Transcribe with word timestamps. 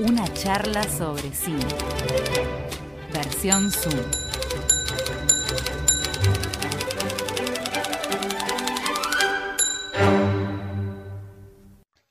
Una 0.00 0.24
charla 0.32 0.82
sobre 0.84 1.30
cine. 1.34 1.66
Versión 3.12 3.70
Zoom. 3.70 4.00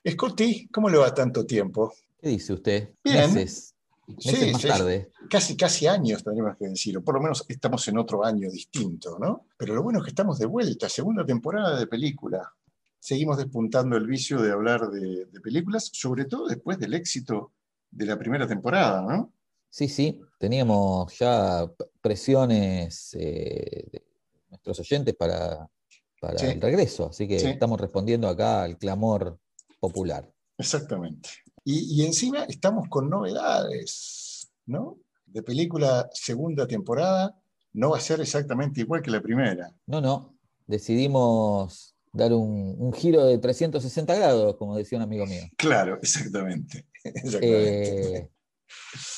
Scotty, 0.08 0.68
¿cómo 0.68 0.90
le 0.90 0.98
va 1.00 1.14
tanto 1.14 1.44
tiempo? 1.46 1.94
¿Qué 2.22 2.30
dice 2.30 2.54
usted? 2.54 2.94
Bien. 3.04 3.34
Meses, 3.34 3.74
meses 4.08 4.40
Sí, 4.40 4.52
más 4.52 4.62
sí, 4.62 4.68
tarde. 4.68 5.12
Casi, 5.28 5.58
casi 5.58 5.88
años 5.88 6.24
tendríamos 6.24 6.58
que 6.58 6.68
decir, 6.68 6.98
o 7.00 7.04
por 7.04 7.16
lo 7.16 7.22
menos 7.22 7.44
estamos 7.50 7.88
en 7.88 7.98
otro 7.98 8.24
año 8.24 8.50
distinto, 8.52 9.18
¿no? 9.20 9.48
Pero 9.58 9.74
lo 9.74 9.82
bueno 9.82 10.00
es 10.00 10.06
que 10.06 10.12
estamos 10.12 10.38
de 10.38 10.46
vuelta, 10.46 10.88
segunda 10.88 11.26
temporada 11.26 11.80
de 11.80 11.88
película. 11.88 12.54
Seguimos 13.00 13.38
despuntando 13.38 13.98
el 13.98 14.06
vicio 14.06 14.40
de 14.40 14.52
hablar 14.52 14.92
de, 14.92 15.26
de 15.26 15.42
películas, 15.42 15.90
sobre 15.92 16.26
todo 16.26 16.48
después 16.48 16.78
del 16.78 16.94
éxito 16.94 17.54
de 17.92 18.06
la 18.06 18.17
primera 18.17 18.47
temporada, 18.47 19.02
¿no? 19.02 19.34
Sí, 19.70 19.88
sí, 19.88 20.20
teníamos 20.39 21.17
ya 21.17 21.70
presiones 22.02 23.14
eh, 23.20 23.89
de 23.92 24.03
nuestros 24.50 24.80
oyentes 24.80 25.16
para, 25.16 25.70
para 26.19 26.38
Sí. 26.39 26.47
el 26.47 26.62
regreso, 26.62 27.09
así 27.09 27.28
que 27.28 27.39
Sí. 27.39 27.47
estamos 27.47 27.80
respondiendo 27.80 28.28
acá 28.28 28.64
al 28.64 28.78
clamor 28.78 29.39
popular. 29.80 30.30
Exactamente. 30.58 31.30
Y, 31.64 32.02
y 32.02 32.06
encima 32.06 32.44
estamos 32.45 32.88
con 32.89 33.09
novedades, 33.09 34.52
¿no? 34.66 34.97
De 35.25 35.44
película 35.44 36.09
segunda 36.14 36.67
temporada 36.67 37.36
no 37.73 37.92
va 37.92 37.97
a 37.97 38.02
ser 38.02 38.19
exactamente 38.19 38.81
igual 38.81 39.02
que 39.02 39.12
la 39.12 39.22
primera. 39.22 39.73
No, 39.86 40.02
no, 40.02 40.36
decidimos 40.67 41.91
dar 42.14 42.34
un, 42.34 42.76
un 42.78 42.94
giro 42.94 43.26
de 43.26 43.38
360 43.38 44.16
grados, 44.16 44.56
como 44.58 44.76
decía 44.76 44.98
un 44.98 45.04
amigo 45.04 45.26
mío. 45.26 45.44
Claro, 45.58 45.98
exactamente. 46.02 46.88
exactamente. 47.03 48.18
Eh, 48.18 48.30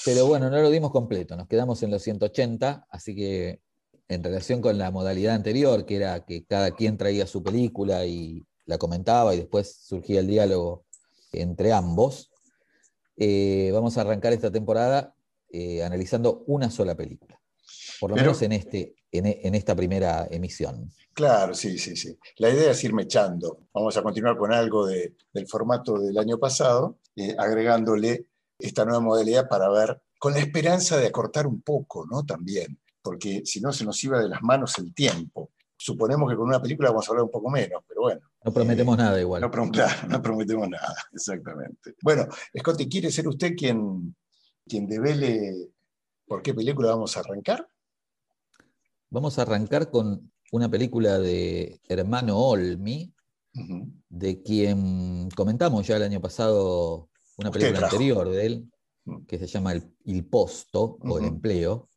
pero 0.06 0.28
bueno, 0.28 0.50
no 0.50 0.62
lo 0.62 0.70
dimos 0.70 0.92
completo, 0.92 1.36
nos 1.36 1.48
quedamos 1.48 1.82
en 1.84 1.92
los 1.92 2.02
180, 2.02 2.88
así 2.90 3.16
que 3.16 3.62
en 4.08 4.24
relación 4.24 4.62
con 4.62 4.78
la 4.78 4.92
modalidad 4.92 5.36
anterior, 5.36 5.86
que 5.86 5.96
era 5.96 6.26
que 6.26 6.46
cada 6.46 6.72
quien 6.72 6.98
traía 6.98 7.26
su 7.28 7.44
película 7.44 8.06
y 8.06 8.46
la 8.66 8.78
comentaba 8.78 9.34
y 9.34 9.38
después 9.38 9.76
surgía 9.82 10.20
el 10.20 10.28
diálogo 10.28 10.86
entre 11.32 11.72
ambos, 11.72 12.32
eh, 13.18 13.72
vamos 13.74 13.98
a 13.98 14.02
arrancar 14.02 14.34
esta 14.34 14.52
temporada 14.52 15.16
eh, 15.52 15.84
analizando 15.84 16.44
una 16.48 16.70
sola 16.70 16.96
película, 16.96 17.40
por 18.04 18.10
lo 18.10 18.16
Pero- 18.18 18.26
menos 18.32 18.42
en, 18.42 18.52
este, 18.52 18.96
en, 19.14 19.26
en 19.28 19.56
esta 19.56 19.74
primera 19.78 20.28
emisión. 20.30 20.92
Claro, 21.14 21.54
sí, 21.54 21.78
sí, 21.78 21.96
sí. 21.96 22.20
La 22.36 22.50
idea 22.50 22.72
es 22.72 22.84
ir 22.84 22.92
mechando. 22.94 23.60
Vamos 23.74 23.96
a 23.96 24.04
continuar 24.04 24.36
con 24.36 24.52
algo 24.52 24.86
de- 24.86 25.16
del 25.34 25.48
formato 25.48 25.98
del 25.98 26.18
año 26.18 26.38
pasado, 26.38 26.98
eh, 27.16 27.34
agregándole 27.40 28.26
esta 28.60 28.84
nueva 28.84 29.00
modalidad 29.00 29.48
para 29.48 29.70
ver, 29.70 30.02
con 30.20 30.34
la 30.34 30.40
esperanza 30.40 30.98
de 30.98 31.08
acortar 31.08 31.48
un 31.48 31.62
poco, 31.62 32.06
¿no? 32.06 32.26
También, 32.26 32.78
porque 33.02 33.44
si 33.46 33.62
no 33.62 33.72
se 33.72 33.86
nos 33.86 34.04
iba 34.04 34.20
de 34.20 34.28
las 34.28 34.42
manos 34.42 34.78
el 34.80 34.94
tiempo. 34.94 35.52
Suponemos 35.78 36.30
que 36.30 36.36
con 36.36 36.50
una 36.50 36.62
película 36.62 36.90
vamos 36.90 37.08
a 37.08 37.12
hablar 37.12 37.24
un 37.24 37.32
poco 37.32 37.50
menos, 37.50 37.84
pero 37.88 38.02
bueno. 38.02 38.20
No 38.44 38.52
prometemos 38.52 38.98
nada 38.98 39.18
igual. 39.22 39.42
No, 39.44 39.50
claro, 39.72 40.08
no 40.10 40.22
prometemos 40.22 40.68
nada, 40.68 40.94
exactamente. 41.14 41.96
Bueno, 42.02 42.28
Scotty, 42.60 42.90
¿quiere 42.90 43.10
ser 43.12 43.30
usted 43.30 43.54
quien, 43.56 44.14
quien 44.68 44.88
devele 44.88 45.70
por 46.28 46.42
qué 46.42 46.54
película 46.54 46.90
vamos 46.90 47.16
a 47.16 47.22
arrancar? 47.22 47.66
Vamos 49.14 49.38
a 49.38 49.44
arrancar 49.44 49.92
con 49.92 50.32
una 50.52 50.70
película 50.70 51.20
de 51.20 51.80
Hermano 51.88 52.40
Olmi, 52.40 53.14
de 54.10 54.42
quien 54.42 55.30
comentamos 55.36 55.86
ya 55.86 55.98
el 55.98 56.04
año 56.04 56.20
pasado 56.20 57.10
una 57.38 57.50
Usted 57.50 57.60
película 57.60 57.80
trajo. 57.82 57.96
anterior 57.96 58.30
de 58.30 58.46
él, 58.48 58.70
Mm. 59.06 59.26
que 59.26 59.38
se 59.38 59.46
llama 59.48 59.74
El, 59.74 59.94
Il 60.06 60.26
Posto 60.26 60.98
o 61.02 61.20
El. 61.20 61.26
Empleo. 61.26 61.90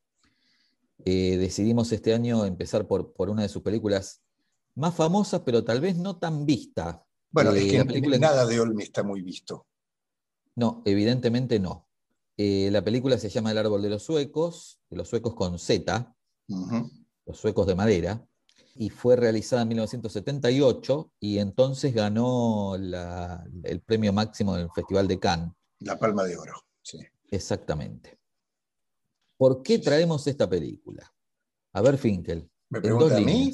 Eh, 1.04 1.36
decidimos 1.38 1.90
este 1.92 2.12
año 2.12 2.44
empezar 2.44 2.86
por, 2.86 3.12
por 3.14 3.30
una 3.30 3.42
de 3.42 3.48
sus 3.48 3.62
películas 3.62 4.22
más 4.74 4.92
famosas, 4.94 5.40
pero 5.44 5.62
tal 5.64 5.80
vez 5.80 5.96
no 5.96 6.18
tan 6.18 6.44
vista. 6.44 7.02
Bueno, 7.30 7.52
Eh, 7.54 7.64
es 7.64 7.70
que 7.72 7.78
la 7.78 7.84
película- 7.84 8.18
nada 8.18 8.44
de 8.44 8.58
Olmi 8.60 8.82
está 8.82 9.02
muy 9.04 9.22
visto. 9.22 9.66
No, 10.56 10.82
evidentemente 10.84 11.60
no. 11.60 11.86
Eh, 12.36 12.68
la 12.72 12.82
película 12.82 13.16
se 13.18 13.28
llama 13.30 13.52
El 13.52 13.58
Árbol 13.58 13.80
de 13.82 13.88
los 13.90 14.02
Suecos, 14.02 14.80
de 14.90 14.96
los 14.98 15.08
suecos 15.08 15.34
con 15.34 15.58
Z, 15.58 16.12
Ujú. 16.48 16.90
Los 17.26 17.38
suecos 17.38 17.66
de 17.66 17.74
madera, 17.74 18.24
y 18.76 18.90
fue 18.90 19.16
realizada 19.16 19.62
en 19.62 19.68
1978 19.68 21.12
y 21.20 21.38
entonces 21.38 21.94
ganó 21.94 22.76
la- 22.78 23.44
el 23.64 23.80
premio 23.80 24.12
máximo 24.12 24.54
del 24.56 24.68
Festival 24.74 25.08
de 25.08 25.18
Cannes. 25.18 25.52
La 25.80 25.98
Palma 25.98 26.24
de 26.24 26.36
Oro. 26.36 26.54
Sí. 26.82 26.98
Exactamente. 27.30 28.18
¿Por 29.36 29.62
qué 29.62 29.78
traemos 29.78 30.26
esta 30.26 30.48
película? 30.48 31.12
A 31.72 31.82
ver, 31.82 31.98
Finkel. 31.98 32.48
Me 32.70 32.78
en 32.78 32.82
pregunta 32.82 33.16
a 33.16 33.20
mí, 33.20 33.52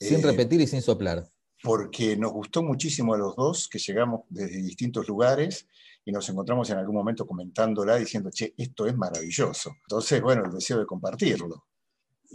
sin 0.00 0.18
eh, 0.20 0.22
repetir 0.22 0.60
y 0.60 0.66
sin 0.66 0.82
soplar. 0.82 1.28
porque 1.62 2.14
nos 2.16 2.32
gustó 2.32 2.62
muchísimo 2.62 3.14
a 3.14 3.18
los 3.18 3.36
dos, 3.36 3.68
que 3.68 3.78
llegamos 3.78 4.22
desde 4.28 4.60
distintos 4.60 5.08
lugares 5.08 5.66
y 6.04 6.12
nos 6.12 6.28
encontramos 6.28 6.68
en 6.68 6.76
algún 6.76 6.94
momento 6.94 7.26
comentándola 7.26 7.96
diciendo, 7.96 8.28
che, 8.30 8.52
esto 8.58 8.86
es 8.86 8.94
maravilloso. 8.94 9.70
Entonces, 9.86 10.20
bueno, 10.20 10.44
el 10.44 10.52
deseo 10.52 10.78
de 10.78 10.84
compartirlo. 10.86 11.64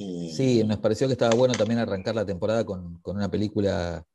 Y- 0.02 0.32
Sí, 0.34 0.64
nos 0.64 0.78
pareció 0.80 1.08
que 1.08 1.14
estaba 1.14 1.36
bueno 1.36 1.58
también 1.58 1.80
arrancar 1.80 2.16
la 2.16 2.26
temporada 2.26 2.66
con, 2.66 3.00
con 3.02 3.18
una 3.18 3.30
película 3.30 4.06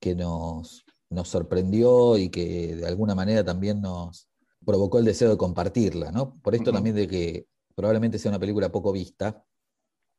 que 0.00 0.14
nos, 0.14 0.84
nos 1.10 1.28
sorprendió 1.28 2.16
y 2.18 2.28
que 2.28 2.76
de 2.76 2.86
alguna 2.86 3.14
manera 3.14 3.44
también 3.44 3.80
nos 3.80 4.28
provocó 4.64 4.98
el 4.98 5.04
deseo 5.04 5.30
de 5.30 5.36
compartirla, 5.36 6.12
¿no? 6.12 6.38
Por 6.40 6.54
esto 6.54 6.70
también 6.72 6.94
de 6.96 7.08
que 7.08 7.46
probablemente 7.74 8.18
sea 8.18 8.30
una 8.30 8.38
película 8.38 8.70
poco 8.70 8.92
vista. 8.92 9.42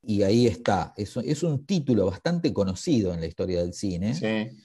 Y 0.03 0.21
ahí 0.23 0.47
está. 0.47 0.93
Es, 0.97 1.15
es 1.17 1.43
un 1.43 1.65
título 1.65 2.05
bastante 2.07 2.51
conocido 2.53 3.13
en 3.13 3.21
la 3.21 3.27
historia 3.27 3.61
del 3.61 3.73
cine. 3.73 4.13
Sí, 4.13 4.57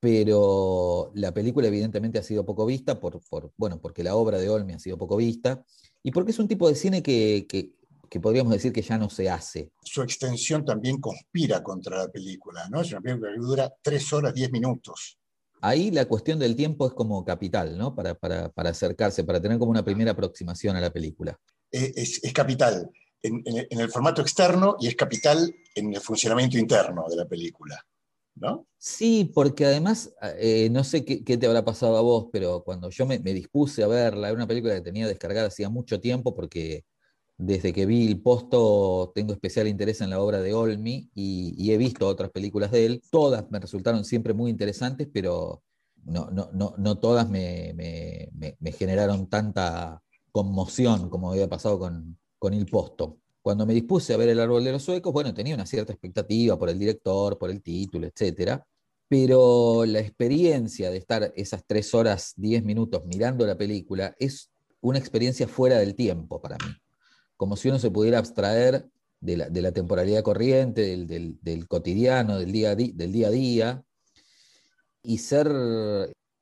pero 0.00 1.10
la 1.14 1.32
película 1.32 1.68
evidentemente 1.68 2.18
ha 2.18 2.22
sido 2.22 2.44
poco 2.44 2.66
vista, 2.66 3.00
por, 3.00 3.20
por- 3.28 3.52
bueno, 3.56 3.80
porque 3.80 4.02
la 4.04 4.14
obra 4.16 4.38
de 4.38 4.48
Olmi 4.50 4.74
ha 4.74 4.78
sido 4.78 4.98
poco 4.98 5.16
vista, 5.16 5.64
y 6.02 6.10
porque 6.10 6.30
es 6.32 6.38
un 6.38 6.48
tipo 6.48 6.68
de 6.68 6.74
cine 6.74 7.02
que, 7.02 7.46
que- 7.48 7.74
que 8.16 8.20
podríamos 8.20 8.52
decir 8.52 8.72
que 8.72 8.82
ya 8.82 8.96
no 8.96 9.10
se 9.10 9.28
hace. 9.28 9.70
su 9.82 10.02
extensión 10.02 10.64
también 10.64 11.00
conspira 11.00 11.62
contra 11.62 11.98
la 11.98 12.08
película, 12.08 12.66
¿no? 12.70 12.80
Es 12.80 12.90
una 12.92 13.02
película 13.02 13.30
que 13.32 13.38
dura 13.38 13.74
tres 13.82 14.10
horas, 14.12 14.32
diez 14.32 14.50
minutos. 14.50 15.18
Ahí 15.60 15.90
la 15.90 16.06
cuestión 16.06 16.38
del 16.38 16.54
tiempo 16.56 16.86
es 16.86 16.92
como 16.94 17.24
capital, 17.24 17.76
¿no? 17.76 17.94
Para, 17.94 18.14
para- 18.14 18.48
para 18.50 18.70
acercarse, 18.70 19.24
para 19.24 19.40
tener 19.40 19.58
como 19.58 19.70
una 19.70 19.84
primera 19.84 20.12
aproximación 20.12 20.76
a 20.76 20.80
la 20.80 20.90
película. 20.90 21.38
Eh, 21.72 21.92
Es, 21.96 22.22
es 22.24 22.32
capital 22.32 22.90
en, 23.22 23.42
en- 23.44 23.66
en 23.68 23.80
el 23.80 23.90
formato 23.90 24.22
externo 24.22 24.76
y 24.80 24.86
es 24.88 24.96
capital 24.96 25.54
en 25.74 25.92
el 25.94 26.00
funcionamiento 26.00 26.56
interno 26.58 27.04
de 27.08 27.16
la 27.16 27.26
película, 27.26 27.84
¿no? 28.36 28.66
Sí, 28.78 29.30
porque 29.34 29.64
además, 29.66 30.12
eh, 30.38 30.68
no 30.70 30.84
sé 30.84 31.04
qué, 31.04 31.24
qué 31.24 31.36
te 31.36 31.46
habrá 31.46 31.64
pasado 31.64 31.96
a 31.96 32.02
vos, 32.02 32.26
pero 32.32 32.62
cuando 32.64 32.88
yo 32.90 33.04
me, 33.06 33.18
me 33.18 33.32
dispuse 33.34 33.82
a 33.82 33.88
verla, 33.88 34.28
era 34.28 34.36
una 34.36 34.46
película 34.46 34.74
que 34.74 34.80
tenía 34.82 35.06
descargada 35.08 35.48
hacía 35.48 35.68
mucho 35.68 36.00
tiempo, 36.00 36.34
porque 36.34 36.84
desde 37.38 37.72
que 37.72 37.86
vi 37.86 38.06
El 38.06 38.20
Posto 38.20 39.12
tengo 39.14 39.32
especial 39.32 39.68
interés 39.68 40.00
en 40.00 40.10
la 40.10 40.20
obra 40.20 40.40
de 40.40 40.54
Olmi 40.54 41.10
y, 41.14 41.70
he 41.70 41.76
visto 41.76 42.06
otras 42.06 42.30
películas 42.30 42.70
de 42.70 42.86
él. 42.86 43.02
Todas 43.10 43.50
me 43.50 43.60
resultaron 43.60 44.04
siempre 44.04 44.32
muy 44.32 44.50
interesantes, 44.50 45.08
pero 45.12 45.62
no, 46.04 46.30
no, 46.30 46.50
no, 46.52 46.74
no 46.78 46.98
todas 46.98 47.28
me, 47.28 47.74
me- 47.74 48.72
generaron 48.72 49.28
tanta 49.28 50.02
conmoción 50.32 51.10
como 51.10 51.30
había 51.30 51.48
pasado 51.48 51.78
con, 51.78 52.18
Il 52.52 52.66
Posto. 52.66 53.18
Cuando 53.42 53.66
me 53.66 53.74
dispuse 53.74 54.14
a 54.14 54.16
ver 54.16 54.28
El 54.28 54.40
Árbol 54.40 54.64
de 54.64 54.72
los 54.72 54.82
Suecos, 54.82 55.12
bueno, 55.12 55.34
tenía 55.34 55.54
una 55.54 55.66
cierta 55.66 55.92
expectativa 55.92 56.58
por 56.58 56.68
el 56.68 56.78
director, 56.78 57.38
por 57.38 57.50
el 57.50 57.62
título, 57.62 58.06
etc. 58.06 58.60
Pero 59.08 59.84
la 59.84 60.00
experiencia 60.00 60.90
de 60.90 60.96
estar 60.98 61.32
esas 61.36 61.64
tres 61.66 61.94
horas, 61.94 62.32
diez 62.36 62.64
minutos 62.64 63.04
mirando 63.04 63.46
la 63.46 63.56
película 63.56 64.14
es 64.18 64.50
una 64.80 64.98
experiencia 64.98 65.48
fuera 65.48 65.78
del 65.78 65.94
tiempo 65.94 66.40
para 66.40 66.56
mí. 66.56 66.72
Como 67.36 67.56
si 67.56 67.68
uno 67.68 67.78
se 67.78 67.90
pudiera 67.90 68.18
abstraer 68.18 68.88
de 69.20 69.36
la, 69.36 69.72
temporalidad 69.72 70.22
corriente, 70.22 70.96
del, 71.06 71.68
cotidiano, 71.68 72.38
del 72.38 72.52
día, 72.52 72.74
del 72.76 73.12
día 73.12 73.28
a 73.28 73.30
día, 73.30 73.84
y 75.02 75.18
ser 75.18 75.48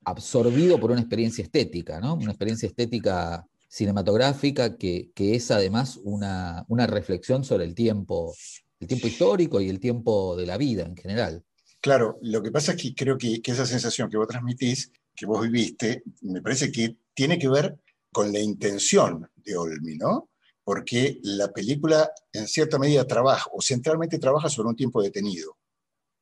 absorbido 0.05 0.79
por 0.79 0.91
una 0.91 1.01
experiencia 1.01 1.43
estética, 1.43 2.01
¿no? 2.01 2.15
Una 2.15 2.31
experiencia 2.31 2.67
estética 2.67 3.47
cinematográfica 3.69 4.77
que, 4.77 5.11
es 5.17 5.51
además 5.51 5.99
una, 6.03 6.65
reflexión 6.87 7.45
sobre 7.45 7.65
el 7.65 7.75
tiempo, 7.75 8.35
el 8.81 8.87
tiempo 8.87 9.07
histórico 9.07 9.61
y 9.61 9.69
el 9.69 9.81
tiempo 9.81 10.37
de 10.37 10.47
la 10.47 10.57
vida 10.57 10.85
en 10.85 10.97
general. 10.97 11.43
Claro, 11.81 12.19
lo 12.23 12.43
que 12.43 12.51
pasa 12.51 12.73
es 12.73 12.83
que 12.83 12.95
creo 12.95 13.19
que, 13.19 13.41
esa 13.45 13.67
sensación 13.67 14.09
que 14.09 14.17
vos 14.17 14.29
transmitís, 14.29 14.93
que 15.15 15.27
vos 15.27 15.43
viviste, 15.43 16.03
me 16.23 16.41
parece 16.41 16.71
que 16.71 16.97
tiene 17.15 17.39
que 17.39 17.49
ver 17.49 17.77
con 18.13 18.33
la 18.33 18.39
intención 18.39 19.29
de 19.37 19.57
Olmi, 19.57 19.97
¿no? 19.97 20.29
Porque 20.65 21.21
la 21.23 21.53
película 21.53 22.11
en 22.33 22.49
cierta 22.49 22.79
medida 22.79 23.07
trabaja, 23.07 23.51
o 23.53 23.61
centralmente 23.61 24.19
trabaja 24.19 24.49
sobre 24.49 24.71
un 24.71 24.77
tiempo 24.77 25.03
detenido. 25.03 25.59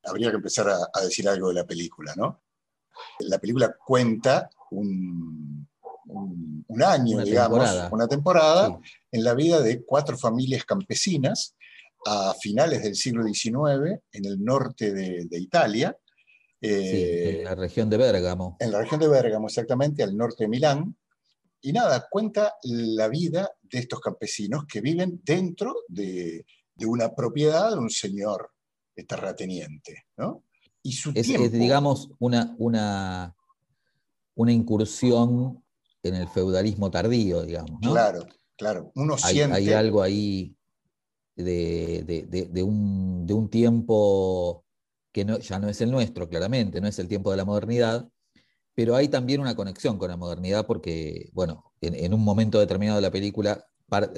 Habría 0.04 0.30
que 0.30 0.36
empezar 0.36 0.68
a 0.68 1.00
decir 1.00 1.28
algo 1.28 1.48
de 1.48 1.54
la 1.54 1.66
película, 1.66 2.12
¿no? 2.16 2.42
La 3.20 3.38
película 3.38 3.76
cuenta 3.86 4.50
un, 4.72 5.68
un, 6.06 6.82
año, 6.82 7.22
digamos, 7.22 7.68
una 7.90 8.08
temporada 8.08 8.78
en 9.10 9.24
la 9.24 9.34
vida 9.34 9.60
de 9.60 9.84
cuatro 9.84 10.16
familias 10.16 10.64
campesinas 10.64 11.54
a 12.06 12.34
finales 12.40 12.82
del 12.82 12.96
siglo 12.96 13.22
XIX 13.24 14.00
en 14.12 14.24
el 14.24 14.42
norte 14.42 14.92
de, 14.92 15.38
Italia. 15.38 15.96
Eh, 16.60 17.38
en 17.38 17.44
la 17.44 17.54
región 17.54 17.88
de 17.90 17.96
Bérgamo. 17.96 18.56
En 18.60 18.72
la 18.72 18.80
región 18.80 19.00
de 19.00 19.08
Bérgamo, 19.08 19.46
exactamente, 19.46 20.02
al 20.02 20.16
norte 20.16 20.44
de 20.44 20.48
Milán. 20.48 20.96
Y 21.62 21.72
nada, 21.72 22.08
cuenta 22.10 22.54
la 22.64 23.08
vida 23.08 23.50
de 23.62 23.78
estos 23.78 24.00
campesinos 24.00 24.64
que 24.66 24.80
viven 24.80 25.20
dentro 25.24 25.74
de, 25.88 26.44
una 26.84 27.14
propiedad 27.14 27.70
de 27.70 27.78
un 27.78 27.90
señor 27.90 28.50
terrateniente. 29.06 30.06
¿no? 30.16 30.44
Y 30.82 30.92
su 30.92 31.12
es, 31.14 31.52
digamos, 31.52 32.10
una, 32.18 32.54
una, 32.58 33.34
una 34.34 34.52
incursión 34.52 35.62
en 36.02 36.14
el 36.16 36.28
feudalismo 36.28 36.90
tardío, 36.90 37.42
digamos. 37.42 37.80
Claro, 37.80 38.26
claro. 38.56 38.90
Uno 38.96 39.16
hay, 39.22 39.34
siente... 39.34 39.56
hay 39.56 39.72
algo 39.72 40.02
ahí 40.02 40.56
de, 41.36 42.62
un, 42.64 43.48
tiempo 43.50 44.64
que 45.12 45.24
ya 45.40 45.58
no 45.58 45.68
es 45.68 45.80
el 45.80 45.90
nuestro, 45.90 46.28
claramente, 46.28 46.80
no 46.80 46.88
es 46.88 46.98
el 46.98 47.08
tiempo 47.08 47.30
de 47.30 47.36
la 47.36 47.44
modernidad, 47.44 48.08
pero 48.74 48.96
hay 48.96 49.08
también 49.08 49.40
una 49.40 49.54
conexión 49.54 49.98
con 49.98 50.10
la 50.10 50.16
modernidad 50.16 50.66
porque, 50.66 51.30
bueno, 51.32 51.72
en, 51.80 52.14
un 52.14 52.22
momento 52.22 52.58
determinado 52.58 52.96
de 52.96 53.02
la 53.02 53.10
película, 53.10 53.66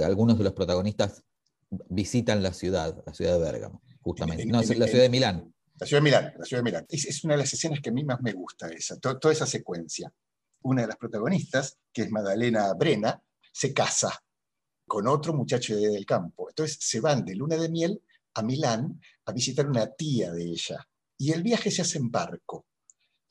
algunos 0.04 0.38
de 0.38 0.44
los 0.44 0.52
protagonistas 0.52 1.24
visitan 1.88 2.42
la 2.42 2.52
ciudad, 2.52 3.02
la 3.04 3.14
ciudad 3.14 3.38
de 3.38 3.44
Bérgamo, 3.44 3.82
justamente. 4.00 4.46
no, 4.46 4.60
la 4.60 4.64
ciudad 4.64 5.02
de 5.02 5.08
Milán. 5.08 5.52
La 5.80 5.86
ciudad 5.86 6.00
de 6.00 6.04
Milán, 6.04 6.34
la 6.38 6.44
ciudad 6.44 6.60
de 6.62 6.64
Milán. 6.64 6.86
Es, 6.88 7.24
una 7.24 7.34
de 7.34 7.38
las 7.38 7.52
escenas 7.52 7.80
que 7.80 7.90
a 7.90 7.92
mí 7.92 8.04
más 8.04 8.20
me 8.22 8.32
gusta, 8.32 8.68
esa, 8.68 8.98
toda 8.98 9.32
esa 9.32 9.46
secuencia 9.46 10.12
una 10.64 10.82
de 10.82 10.88
las 10.88 10.96
protagonistas, 10.96 11.78
que 11.92 12.02
es 12.02 12.10
Madalena 12.10 12.72
Brena, 12.74 13.22
se 13.52 13.72
casa 13.72 14.22
con 14.86 15.06
otro 15.06 15.32
muchacho 15.34 15.76
del 15.76 16.04
campo. 16.04 16.48
Entonces 16.48 16.78
se 16.80 17.00
van 17.00 17.24
de 17.24 17.34
luna 17.34 17.56
de 17.56 17.68
miel 17.68 18.02
a 18.34 18.42
Milán 18.42 19.00
a 19.26 19.32
visitar 19.32 19.68
una 19.68 19.86
tía 19.86 20.32
de 20.32 20.44
ella. 20.44 20.88
Y 21.18 21.32
el 21.32 21.42
viaje 21.42 21.70
se 21.70 21.82
hace 21.82 21.98
en 21.98 22.10
barco. 22.10 22.66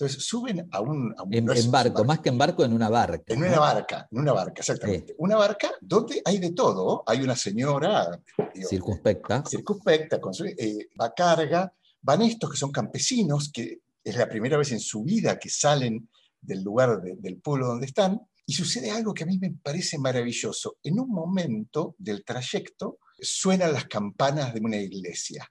Entonces 0.03 0.25
suben 0.25 0.67
a 0.69 0.81
un... 0.81 1.15
en, 1.31 1.71
barco, 1.71 2.03
más 2.03 2.19
que 2.19 2.27
en 2.27 2.37
barco, 2.37 2.65
en 2.65 2.73
una 2.73 2.89
barca. 2.89 3.33
En 3.33 3.41
una 3.41 3.59
barca, 3.59 4.07
en 4.11 4.19
una 4.19 4.33
barca, 4.33 4.59
exactamente. 4.59 5.15
Una 5.17 5.37
barca 5.37 5.71
donde 5.79 6.21
hay 6.25 6.39
de 6.39 6.51
todo. 6.51 7.03
Hay 7.07 7.21
una 7.21 7.37
señora... 7.37 8.21
circunspecta. 8.67 9.43
Circunspecta, 9.49 10.19
con 10.19 10.33
su, 10.33 10.43
eh, 10.43 10.89
va 10.99 11.13
carga. 11.13 11.73
Van 12.01 12.21
estos 12.21 12.51
que 12.51 12.57
son 12.57 12.71
campesinos, 12.71 13.49
que 13.49 13.79
es 14.03 14.17
la 14.17 14.27
primera 14.27 14.57
vez 14.57 14.73
en 14.73 14.81
su 14.81 15.03
vida 15.03 15.39
que 15.39 15.49
salen 15.49 16.09
del 16.41 16.61
lugar 16.61 17.01
del 17.01 17.37
pueblo 17.37 17.67
donde 17.67 17.85
están, 17.85 18.19
y 18.45 18.51
sucede 18.51 18.91
algo 18.91 19.13
que 19.13 19.23
a 19.23 19.27
mí 19.27 19.37
me 19.37 19.51
parece 19.51 19.97
maravilloso. 19.97 20.79
En 20.83 20.99
un 20.99 21.09
momento 21.09 21.95
del 21.97 22.25
trayecto 22.25 22.99
suenan 23.17 23.71
las 23.71 23.85
campanas 23.85 24.53
de 24.53 24.59
una 24.59 24.75
iglesia. 24.75 25.49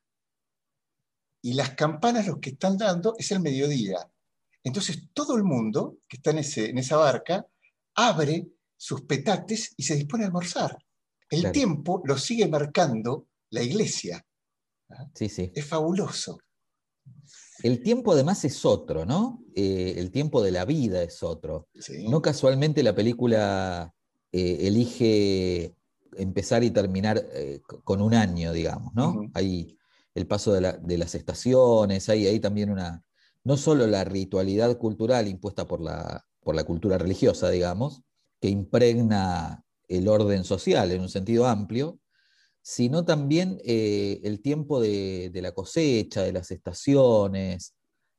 Y 1.41 1.55
las 1.55 1.71
campanas 1.71 2.27
los 2.27 2.39
que 2.39 2.51
están 2.51 2.77
dando 2.77 3.15
es 3.19 3.33
el 3.33 3.41
mediodía. 3.41 4.12
Entonces 4.65 5.09
todo 5.13 5.37
el 5.37 5.45
mundo 5.45 5.99
que 6.09 6.17
está 6.17 6.31
en, 6.31 6.39
ese, 6.39 6.71
en 6.71 6.79
esa 6.79 6.97
barca 6.97 7.47
abre 7.95 8.49
sus 8.77 9.03
petates 9.03 9.75
y 9.77 9.83
se 9.83 9.97
dispone 9.97 10.25
a 10.25 10.27
almorzar. 10.27 10.77
El 11.31 11.51
tiempo 11.51 12.03
lo 12.05 12.19
sigue 12.19 12.47
marcando 12.47 13.27
la 13.51 13.63
iglesia. 13.63 14.25
Sí, 15.15 15.29
sí. 15.29 15.51
Es 15.55 15.67
fabuloso. 15.67 16.39
El 17.63 17.83
tiempo 17.83 18.13
además 18.13 18.45
es 18.45 18.65
otro, 18.65 19.07
¿no? 19.07 19.45
Eh, 19.55 19.95
el 19.97 20.11
tiempo 20.11 20.43
de 20.43 20.51
la 20.51 20.65
vida 20.65 21.03
es 21.03 21.23
otro. 21.23 21.69
No 22.09 22.21
casualmente 22.21 22.83
la 22.83 22.95
película 22.95 23.95
eh, 24.33 24.59
elige 24.63 25.77
empezar 26.17 26.65
y 26.65 26.71
terminar 26.71 27.25
eh, 27.33 27.61
con 27.85 28.03
un 28.03 28.15
año, 28.15 28.53
digamos, 28.53 28.93
¿no? 28.95 29.31
Hay 29.35 29.79
el 30.15 30.27
paso 30.27 30.53
de, 30.53 30.99
las 30.99 31.15
estaciones, 31.15 32.09
hay, 32.09 32.27
hay, 32.27 32.41
también 32.41 32.71
una, 32.71 33.03
no 33.45 33.57
solo 33.57 33.87
la 33.87 34.05
ritualidad 34.05 34.77
cultural 34.79 35.29
impuesta 35.29 35.67
por 35.67 35.81
la, 35.81 36.25
por 36.43 36.55
la 36.55 36.65
cultura 36.65 36.99
religiosa, 36.99 37.51
digamos, 37.51 38.03
que 38.41 38.49
impregna 38.49 39.65
el 39.89 40.09
orden 40.09 40.45
social 40.45 40.91
en 40.91 41.01
un 41.01 41.09
sentido 41.09 41.47
amplio, 41.47 42.01
sino 42.63 43.05
también 43.05 43.59
eh, 43.65 44.21
el 44.23 44.41
tiempo 44.41 44.81
de, 44.81 45.31
la 45.35 45.53
cosecha, 45.53 46.23
de 46.23 46.33
las 46.33 46.51
estaciones. 46.51 47.75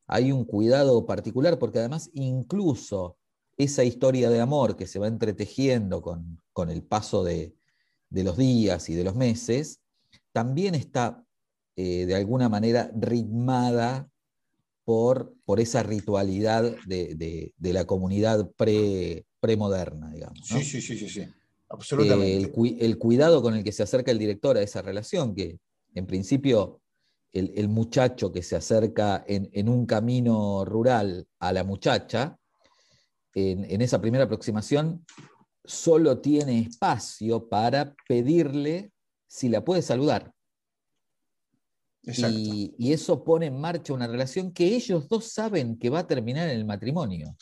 Hay 0.07 0.31
un 0.31 0.45
cuidado 0.45 1.05
particular 1.05 1.57
porque 1.57 1.79
además 1.79 2.09
incluso 2.13 3.17
esa 3.57 3.83
historia 3.83 4.29
de 4.29 4.41
amor 4.41 4.75
que 4.75 4.87
se 4.87 4.99
va 4.99 5.07
entretejiendo 5.07 6.01
con, 6.01 6.69
el 6.69 6.83
paso 6.83 7.23
de, 7.23 7.55
los 8.09 8.37
días 8.37 8.89
y 8.89 8.95
de 8.95 9.03
los 9.03 9.15
meses, 9.15 9.79
también 10.31 10.75
está 10.75 11.23
eh, 11.75 12.05
de 12.05 12.15
alguna 12.15 12.49
manera 12.49 12.91
ritmada 12.95 14.09
por, 14.85 15.33
por 15.45 15.59
esa 15.59 15.83
ritualidad 15.83 16.75
de, 16.85 17.53
la 17.59 17.85
comunidad 17.85 18.51
pre, 18.57 19.25
premoderna, 19.39 20.11
digamos. 20.11 20.39
Sí, 20.43 20.63
sí, 20.63 20.81
sí, 20.81 20.97
sí, 20.97 21.09
sí. 21.09 21.25
El, 21.99 22.97
cuidado 22.97 23.41
con 23.41 23.55
el 23.55 23.63
que 23.63 23.71
se 23.71 23.83
acerca 23.83 24.11
el 24.11 24.19
director 24.19 24.57
a 24.57 24.61
esa 24.61 24.81
relación, 24.81 25.33
que 25.33 25.57
en 25.95 26.05
principio 26.05 26.81
el, 27.31 27.67
muchacho 27.67 28.31
que 28.31 28.43
se 28.43 28.55
acerca 28.55 29.23
en, 29.27 29.69
un 29.69 29.85
camino 29.85 30.65
rural 30.65 31.27
a 31.39 31.51
la 31.51 31.63
muchacha, 31.63 32.37
en, 33.33 33.81
esa 33.81 33.99
primera 33.99 34.25
aproximación, 34.25 35.05
solo 35.65 36.19
tiene 36.19 36.59
espacio 36.59 37.47
para 37.47 37.95
pedirle 38.07 38.91
si 39.27 39.49
la 39.49 39.63
puede 39.65 39.81
saludar. 39.81 40.31
Y, 42.05 42.91
eso 42.91 43.23
pone 43.23 43.45
en 43.45 43.59
marcha 43.59 43.93
una 43.93 44.07
relación 44.07 44.51
que 44.51 44.75
ellos 44.75 45.07
dos 45.07 45.25
saben 45.25 45.77
que 45.77 45.89
va 45.89 45.99
a 45.99 46.07
terminar 46.07 46.49
en 46.49 46.57
el 46.57 46.65
matrimonio. 46.65 47.35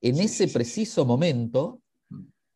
En 0.00 0.20
ese 0.20 0.46
preciso 0.48 1.04
momento, 1.04 1.82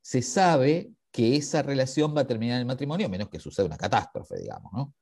se 0.01 0.23
sabe 0.23 0.93
que 1.11 1.37
esa 1.37 1.63
relación 1.63 2.17
va 2.17 2.23
a 2.23 2.27
terminar 2.27 2.57
en 2.57 2.61
el 2.61 2.67
matrimonio, 2.67 3.07
a 3.07 3.11
menos 3.11 3.29
que 3.29 3.41
suceda 3.41 3.67
una 3.67 3.77
catástrofe, 3.77 4.39
digamos. 4.39 4.73
¿no? 4.73 4.95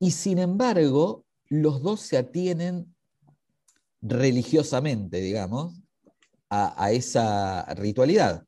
Y 0.00 0.10
sin 0.10 0.38
embargo, 0.38 1.24
los 1.48 1.82
dos 1.82 2.00
se 2.00 2.16
atienen 2.18 2.94
religiosamente, 4.02 5.20
digamos, 5.20 5.80
a, 6.50 6.84
a 6.84 6.90
esa 6.90 7.64
ritualidad. 7.74 8.44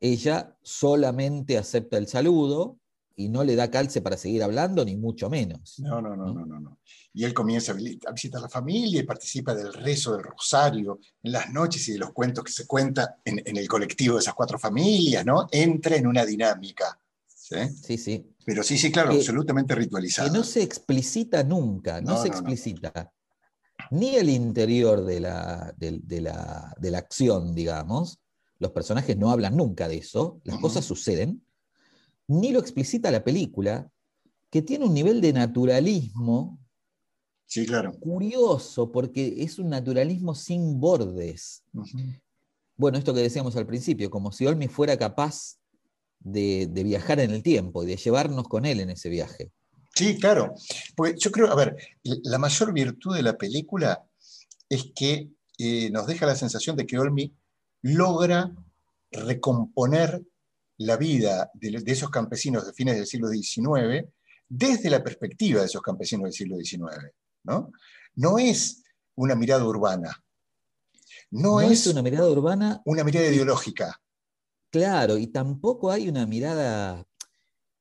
Ella 0.00 0.56
solamente 0.62 1.56
acepta 1.56 1.96
el 1.96 2.06
saludo, 2.08 2.78
y 3.22 3.28
no 3.28 3.44
le 3.44 3.54
da 3.54 3.70
calce 3.70 4.00
para 4.00 4.16
seguir 4.16 4.42
hablando, 4.42 4.84
ni 4.84 4.96
mucho 4.96 5.30
menos. 5.30 5.78
No, 5.78 6.02
no, 6.02 6.16
no, 6.16 6.32
no, 6.32 6.44
no. 6.44 6.78
Y 7.14 7.24
él 7.24 7.32
comienza 7.32 7.72
a 7.72 8.12
visitar 8.12 8.38
a 8.38 8.42
la 8.42 8.48
familia 8.48 9.00
y 9.00 9.04
participa 9.04 9.54
del 9.54 9.72
rezo 9.72 10.16
del 10.16 10.24
rosario 10.24 10.98
en 11.22 11.32
las 11.32 11.50
noches 11.50 11.86
y 11.88 11.92
de 11.92 11.98
los 11.98 12.12
cuentos 12.12 12.44
que 12.44 12.52
se 12.52 12.66
cuenta 12.66 13.18
en, 13.24 13.40
el 13.44 13.68
colectivo 13.68 14.14
de 14.16 14.20
esas 14.20 14.34
cuatro 14.34 14.58
familias, 14.58 15.24
¿no? 15.24 15.46
Entra 15.50 15.96
en 15.96 16.06
una 16.06 16.24
dinámica. 16.24 16.98
Sí, 17.26 17.98
sí. 17.98 18.26
Pero 18.44 18.62
sí, 18.62 18.78
sí, 18.78 18.90
claro, 18.90 19.12
absolutamente 19.12 19.74
ritualizada. 19.74 20.30
Que 20.30 20.36
no 20.36 20.42
se 20.42 20.62
explicita 20.62 21.44
nunca, 21.44 22.00
no, 22.00 22.20
se 22.20 22.28
explicita 22.28 23.12
ni 23.90 24.16
el 24.16 24.30
interior 24.30 25.04
de 25.04 25.20
la, 25.20 25.74
de, 25.76 26.00
la, 26.20 26.74
de 26.78 26.90
la, 26.90 26.98
acción, 26.98 27.54
digamos. 27.54 28.20
Los 28.58 28.70
personajes 28.70 29.16
no 29.18 29.30
hablan 29.30 29.56
nunca 29.56 29.86
de 29.86 29.98
eso, 29.98 30.40
las 30.44 30.58
cosas 30.58 30.84
suceden 30.84 31.42
ni 32.28 32.52
lo 32.52 32.60
explicita 32.60 33.10
la 33.10 33.24
película, 33.24 33.90
que 34.50 34.62
tiene 34.62 34.84
un 34.84 34.94
nivel 34.94 35.20
de 35.20 35.32
naturalismo 35.32 36.58
Sí, 37.46 37.66
claro. 37.66 37.92
curioso, 37.98 38.90
porque 38.90 39.34
es 39.38 39.58
un 39.58 39.68
naturalismo 39.68 40.34
sin 40.34 40.80
bordes. 40.80 41.62
Bueno, 42.76 42.98
esto 42.98 43.12
que 43.12 43.20
decíamos 43.20 43.56
al 43.56 43.66
principio, 43.66 44.10
como 44.10 44.32
si 44.32 44.46
Olmi 44.46 44.68
fuera 44.68 44.96
capaz 44.96 45.58
de, 46.18 46.66
de 46.70 46.82
viajar 46.82 47.20
en 47.20 47.30
el 47.30 47.42
tiempo 47.42 47.82
y 47.82 47.86
de 47.86 47.96
llevarnos 47.96 48.48
con 48.48 48.64
él 48.64 48.80
en 48.80 48.90
ese 48.90 49.08
viaje. 49.08 49.52
Sí, 49.94 50.18
claro. 50.18 50.54
Pues 50.96 51.16
yo 51.18 51.30
creo, 51.30 51.48
a 51.50 51.54
ver, 51.54 51.76
la 52.02 52.38
mayor 52.38 52.72
virtud 52.72 53.14
de 53.14 53.22
la 53.22 53.36
película 53.36 54.02
es 54.68 54.90
que 54.94 55.28
eh, 55.58 55.90
nos 55.90 56.06
deja 56.06 56.24
la 56.24 56.34
sensación 56.34 56.76
de 56.76 56.86
que 56.86 56.98
Olmi 56.98 57.34
logra 57.82 58.54
recomponer 59.10 60.22
la 60.86 60.96
vida 60.96 61.50
de, 61.54 61.70
de 61.80 61.92
esos 61.92 62.10
campesinos 62.10 62.66
de 62.66 62.72
fines 62.72 62.96
del 62.96 63.06
siglo 63.06 63.28
XIX 63.28 64.06
desde 64.48 64.90
la 64.90 65.02
perspectiva 65.02 65.60
de 65.60 65.66
esos 65.66 65.80
campesinos 65.82 66.24
del 66.24 66.32
siglo 66.32 66.56
XIX. 66.56 67.10
¿no? 67.44 67.72
No 68.16 68.38
es 68.38 68.82
una 69.14 69.34
mirada 69.34 69.64
urbana. 69.64 70.22
No, 71.30 71.52
No 71.52 71.60
es, 71.62 71.86
es 71.86 71.92
una 71.92 72.02
mirada 72.02 72.28
urbana, 72.28 72.82
una 72.84 73.04
mirada 73.04 73.26
ideológica. 73.26 74.00
claro, 74.70 75.16
y 75.16 75.28
tampoco 75.28 75.90
hay 75.90 76.08
una 76.08 76.26
mirada 76.26 77.06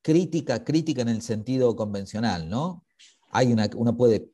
crítica, 0.01 0.63
crítica 0.63 1.01
en 1.01 1.09
el 1.09 1.21
sentido 1.21 1.75
convencional, 1.75 2.49
¿no? 2.49 2.85
Hay 3.29 3.51
una, 3.51 3.69
uno 3.75 3.95
puede 3.95 4.29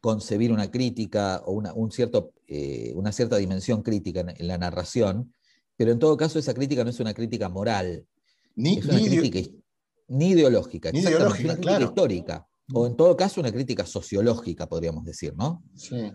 concebir 0.00 0.52
una 0.52 0.70
crítica 0.70 1.42
o 1.44 1.52
una, 1.52 1.72
un 1.74 1.90
cierto, 1.90 2.32
eh, 2.46 2.92
una 2.94 3.12
cierta 3.12 3.36
dimensión 3.36 3.82
crítica 3.82 4.20
en, 4.20 4.30
en 4.30 4.46
la 4.48 4.58
narración, 4.58 5.34
pero 5.82 5.90
en 5.90 5.98
todo 5.98 6.16
caso 6.16 6.38
esa 6.38 6.54
crítica 6.54 6.84
no 6.84 6.90
es 6.90 7.00
una 7.00 7.12
crítica 7.12 7.48
moral, 7.48 8.06
Ni, 8.54 8.78
es 8.78 8.84
una 8.84 8.98
ni 8.98 9.08
crítica 9.08 9.40
ideológica, 9.40 10.92
Ni 10.92 11.00
ideológica, 11.00 11.22
una 11.24 11.34
crítica 11.34 11.56
claro. 11.60 11.84
histórica, 11.86 12.48
o 12.72 12.86
en 12.86 12.96
todo 12.96 13.16
caso 13.16 13.40
una 13.40 13.50
crítica 13.50 13.84
sociológica, 13.84 14.68
podríamos 14.68 15.04
decir, 15.04 15.34
¿no? 15.34 15.64
Sí. 15.74 16.12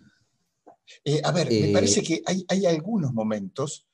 Eh, 1.04 1.20
a 1.22 1.34
ver, 1.34 1.50
me 1.50 1.70
Eh, 1.72 1.74
parece 1.74 2.02
que 2.02 2.22
hay, 2.26 2.46
hay 2.48 2.66
algunos 2.66 3.14
momentos. 3.14 3.86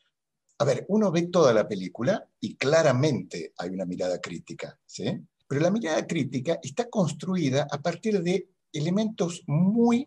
A 0.60 0.64
ver, 0.64 0.86
uno 0.90 1.12
ve 1.12 1.24
toda 1.24 1.52
la 1.56 1.68
película 1.68 2.24
y 2.40 2.54
claramente 2.56 3.54
hay 3.58 3.72
una 3.72 3.86
mirada 3.86 4.22
crítica, 4.22 4.80
¿sí? 4.86 5.06
Pero 5.48 5.60
la 5.60 5.72
mirada 5.72 6.06
crítica 6.06 6.60
está 6.62 6.88
construida 6.88 7.68
a 7.72 7.82
partir 7.82 8.22
de 8.22 8.48
elementos 8.72 9.42
muy, 9.48 10.06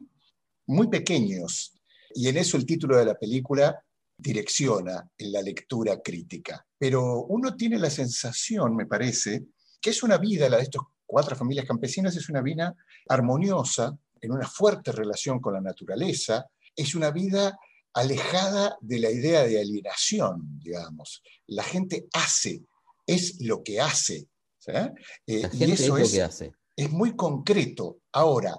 muy 0.67 0.87
pequeños. 0.87 1.73
Y 2.15 2.29
en 2.29 2.37
eso 2.37 2.57
el 2.57 2.65
título 2.67 2.97
de 2.97 3.05
la 3.07 3.19
película 3.19 3.85
direcciona 4.17 5.09
en 5.19 5.33
la 5.33 5.43
lectura 5.43 6.01
crítica. 6.01 6.67
Pero 6.79 7.25
uno 7.25 7.55
tiene 7.55 7.79
la 7.79 7.91
sensación, 7.91 8.75
me 8.75 8.87
parece, 8.87 9.47
que 9.81 9.91
es 9.91 10.03
una 10.03 10.19
vida, 10.19 10.49
la 10.49 10.57
de 10.57 10.65
estos 10.65 10.83
cuatro 11.05 11.37
familias 11.37 11.67
campesinas, 11.67 12.17
es 12.17 12.29
una 12.29 12.43
vida 12.43 12.75
armoniosa, 13.09 13.97
en 14.21 14.33
una 14.33 14.49
fuerte 14.49 14.93
relación 14.93 15.41
con 15.41 15.55
la 15.55 15.61
naturaleza, 15.61 16.47
es 16.75 16.95
una 16.95 17.11
vida 17.11 17.59
alejada 17.95 18.77
de 18.81 18.99
la 18.99 19.11
idea 19.11 19.45
de 19.45 19.61
alienación, 19.61 20.59
digamos. 20.59 21.23
La 21.47 21.63
gente 21.63 22.09
hace, 22.13 22.63
es 23.07 23.41
lo 23.41 23.63
que 23.63 23.81
hace. 23.81 24.29
Eh, 24.67 24.93
y 25.27 25.41
gente 25.41 25.65
es 25.65 25.81
eso 25.81 25.97
lo 25.97 26.03
es, 26.03 26.13
que 26.13 26.23
hace. 26.23 26.53
es 26.77 26.91
muy 26.91 27.15
concreto. 27.15 28.01
Ahora, 28.13 28.57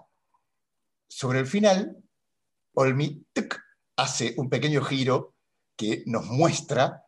sobre 1.07 1.39
el 1.39 1.47
final, 1.47 1.97
Olmi 2.73 3.23
hace 3.97 4.33
un 4.37 4.49
pequeño 4.49 4.81
giro 4.83 5.35
que 5.77 6.03
nos 6.07 6.25
muestra 6.25 7.03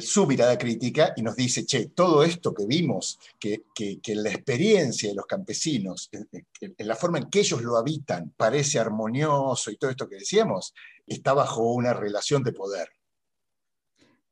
su 0.00 0.26
mirada 0.26 0.56
crítica 0.56 1.12
y 1.14 1.20
nos 1.22 1.36
dice, 1.36 1.66
che, 1.66 1.88
todo 1.90 2.24
esto 2.24 2.54
que 2.54 2.64
vimos, 2.64 3.18
que, 3.38 3.64
que, 3.74 4.00
que 4.00 4.14
la 4.14 4.30
experiencia 4.30 5.10
de 5.10 5.14
los 5.14 5.26
campesinos, 5.26 6.08
en, 6.12 6.26
en- 6.32 6.74
en 6.78 6.88
la 6.88 6.96
forma 6.96 7.18
en 7.18 7.28
que 7.28 7.40
ellos 7.40 7.60
lo 7.60 7.76
habitan, 7.76 8.32
parece 8.34 8.78
armonioso 8.78 9.70
y 9.70 9.76
todo 9.76 9.90
esto 9.90 10.08
que 10.08 10.16
decíamos, 10.16 10.72
está 11.06 11.34
bajo 11.34 11.70
una 11.74 11.92
relación 11.92 12.42
de 12.42 12.52
poder. 12.52 12.88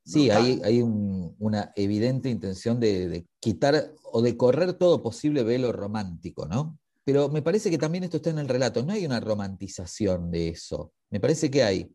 Sí, 0.05 0.25
Brutal. 0.25 0.43
hay, 0.43 0.61
hay 0.63 0.81
un- 0.81 1.35
una 1.39 1.71
evidente 1.75 2.29
intención 2.29 2.79
de, 2.79 3.07
de 3.07 3.25
quitar 3.39 3.93
o 4.11 4.21
de 4.21 4.35
correr 4.35 4.73
todo 4.73 5.03
posible 5.03 5.43
velo 5.43 5.71
romántico, 5.71 6.47
¿no? 6.47 6.79
Pero 7.05 7.29
me 7.29 7.41
parece 7.41 7.69
que 7.69 7.77
también 7.77 8.03
esto 8.03 8.17
está 8.17 8.29
en 8.31 8.39
el 8.39 8.47
relato, 8.49 8.83
no 8.83 8.93
hay 8.93 9.05
una 9.05 9.19
romantización 9.19 10.31
de 10.31 10.49
eso. 10.49 10.93
Me 11.09 11.19
parece 11.19 11.51
que 11.51 11.63
hay 11.63 11.93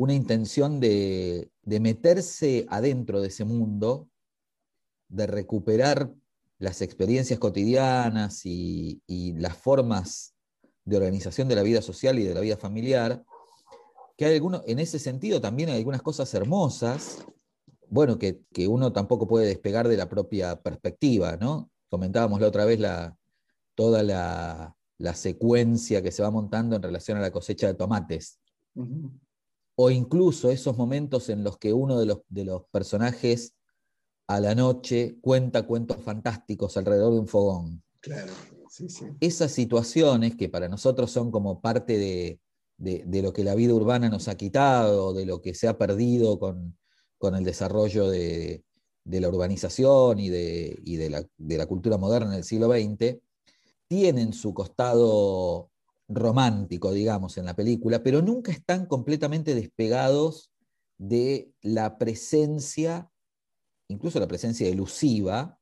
una 0.00 0.14
intención 0.14 0.80
de, 0.80 1.50
de 1.60 1.78
meterse 1.78 2.64
adentro 2.70 3.20
de 3.20 3.28
ese 3.28 3.44
mundo, 3.44 4.08
de 5.10 5.26
recuperar 5.26 6.10
las 6.58 6.80
experiencias 6.80 7.38
cotidianas 7.38 8.46
y, 8.46 9.02
y 9.06 9.34
las 9.34 9.58
formas 9.58 10.32
de 10.86 10.96
organización 10.96 11.48
de 11.48 11.54
la 11.54 11.62
vida 11.62 11.82
social 11.82 12.18
y 12.18 12.24
de 12.24 12.32
la 12.32 12.40
vida 12.40 12.56
familiar, 12.56 13.22
que 14.16 14.24
hay 14.24 14.36
algunos, 14.36 14.62
en 14.66 14.78
ese 14.78 14.98
sentido 14.98 15.38
también 15.38 15.68
hay 15.68 15.76
algunas 15.76 16.00
cosas 16.00 16.32
hermosas, 16.32 17.22
bueno, 17.90 18.16
que, 18.18 18.40
que 18.54 18.66
uno 18.68 18.94
tampoco 18.94 19.28
puede 19.28 19.48
despegar 19.48 19.86
de 19.86 19.98
la 19.98 20.08
propia 20.08 20.62
perspectiva, 20.62 21.36
¿no? 21.36 21.70
Comentábamos 21.90 22.40
la 22.40 22.48
otra 22.48 22.64
vez 22.64 22.80
la, 22.80 23.18
toda 23.74 24.02
la, 24.02 24.74
la 24.96 25.14
secuencia 25.14 26.00
que 26.00 26.10
se 26.10 26.22
va 26.22 26.30
montando 26.30 26.74
en 26.74 26.82
relación 26.82 27.18
a 27.18 27.20
la 27.20 27.30
cosecha 27.30 27.66
de 27.66 27.74
tomates. 27.74 28.40
O 29.82 29.90
incluso 29.90 30.50
esos 30.50 30.76
momentos 30.76 31.30
en 31.30 31.42
los 31.42 31.56
que 31.56 31.72
uno 31.72 31.98
de 31.98 32.04
los, 32.04 32.18
de 32.28 32.44
los 32.44 32.64
personajes 32.70 33.54
a 34.28 34.38
la 34.38 34.54
noche 34.54 35.16
cuenta 35.22 35.66
cuentos 35.66 35.96
fantásticos 36.02 36.76
alrededor 36.76 37.14
de 37.14 37.20
un 37.20 37.26
fogón. 37.26 37.82
Claro, 38.00 38.30
sí, 38.68 38.90
sí. 38.90 39.06
Esas 39.20 39.52
situaciones 39.52 40.36
que 40.36 40.50
para 40.50 40.68
nosotros 40.68 41.10
son 41.10 41.30
como 41.30 41.62
parte 41.62 41.96
de, 41.96 42.40
de- 42.76 43.04
de 43.06 43.22
lo 43.22 43.32
que 43.32 43.42
la 43.42 43.54
vida 43.54 43.72
urbana 43.72 44.10
nos 44.10 44.28
ha 44.28 44.36
quitado, 44.36 45.14
de 45.14 45.24
lo 45.24 45.40
que 45.40 45.54
se 45.54 45.66
ha 45.66 45.78
perdido 45.78 46.38
con, 46.38 46.78
con 47.16 47.34
el 47.34 47.42
desarrollo 47.44 48.10
de, 48.10 48.62
de 49.04 49.20
la 49.20 49.28
urbanización 49.30 50.20
y, 50.20 50.28
de, 50.28 50.78
y 50.84 50.96
de 50.96 51.08
la, 51.08 51.24
de 51.38 51.56
la 51.56 51.64
cultura 51.66 51.96
moderna 51.96 52.32
en 52.32 52.38
el 52.38 52.44
siglo 52.44 52.68
XX, 52.68 53.18
tienen 53.88 54.34
su 54.34 54.52
costado 54.52 55.69
romántico, 56.10 56.92
digamos, 56.92 57.38
en 57.38 57.46
la 57.46 57.54
película, 57.54 58.02
pero 58.02 58.20
nunca 58.20 58.50
están 58.52 58.86
completamente 58.86 59.54
despegados 59.54 60.50
de 60.98 61.52
la 61.62 61.96
presencia, 61.96 63.08
incluso 63.88 64.18
la 64.18 64.28
presencia 64.28 64.68
elusiva 64.68 65.58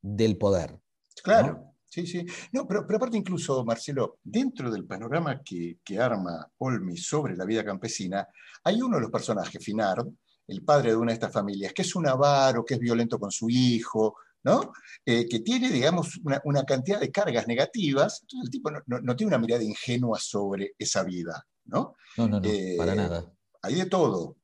del 0.00 0.36
poder. 0.36 0.78
Claro, 1.24 1.74
sí, 1.88 2.06
sí. 2.06 2.24
No, 2.52 2.68
pero, 2.68 2.86
pero 2.86 2.98
aparte 2.98 3.16
incluso, 3.16 3.64
Marcelo, 3.64 4.18
dentro 4.22 4.70
del 4.70 4.84
panorama 4.84 5.40
que, 5.42 5.78
que 5.82 5.98
arma 5.98 6.46
Olmi 6.58 6.96
sobre 6.96 7.34
la 7.34 7.46
vida 7.46 7.64
campesina, 7.64 8.28
hay 8.64 8.80
uno 8.82 8.96
de 8.96 9.02
los 9.02 9.10
personajes, 9.10 9.64
Finard, 9.64 10.06
el 10.48 10.62
padre 10.64 10.90
de 10.90 10.96
una 10.96 11.12
de 11.12 11.14
estas 11.14 11.32
familias, 11.32 11.72
que 11.72 11.82
es 11.82 11.96
un 11.96 12.06
avaro, 12.06 12.64
que 12.64 12.74
es 12.74 12.80
violento 12.80 13.18
con 13.18 13.30
su 13.30 13.48
hijo, 13.48 14.16
¿no? 14.44 14.72
Eh, 15.06 15.28
que 15.28 15.40
tiene, 15.40 15.70
digamos, 15.70 16.18
una, 16.24 16.40
una 16.44 16.64
cantidad 16.64 16.98
de 17.00 17.10
cargas 17.10 17.46
negativas, 17.46 18.20
entonces 18.22 18.46
el 18.46 18.50
tipo 18.50 18.70
no, 18.70 18.80
no- 18.86 19.00
no 19.00 19.16
tiene 19.16 19.28
una 19.28 19.38
mirada 19.38 19.62
ingenua 19.62 20.18
sobre 20.18 20.74
esa 20.78 21.02
vida, 21.04 21.46
¿no? 21.66 21.94
No, 22.16 22.28
no, 22.28 22.40
no, 22.40 22.48
Eh, 22.48 22.74
para 22.76 22.94
nada. 22.94 23.32
Hay 23.62 23.74
de 23.76 23.86
todo. 23.86 24.36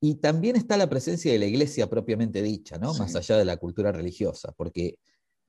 Y 0.00 0.16
también 0.16 0.56
está 0.56 0.76
la 0.76 0.90
presencia 0.90 1.32
de 1.32 1.38
la 1.38 1.46
iglesia 1.46 1.88
propiamente 1.88 2.42
dicha, 2.42 2.76
¿no? 2.78 2.92
Sí. 2.92 3.00
Más 3.00 3.16
allá 3.16 3.38
de 3.38 3.44
la 3.46 3.56
cultura 3.56 3.90
religiosa, 3.92 4.52
porque 4.52 4.98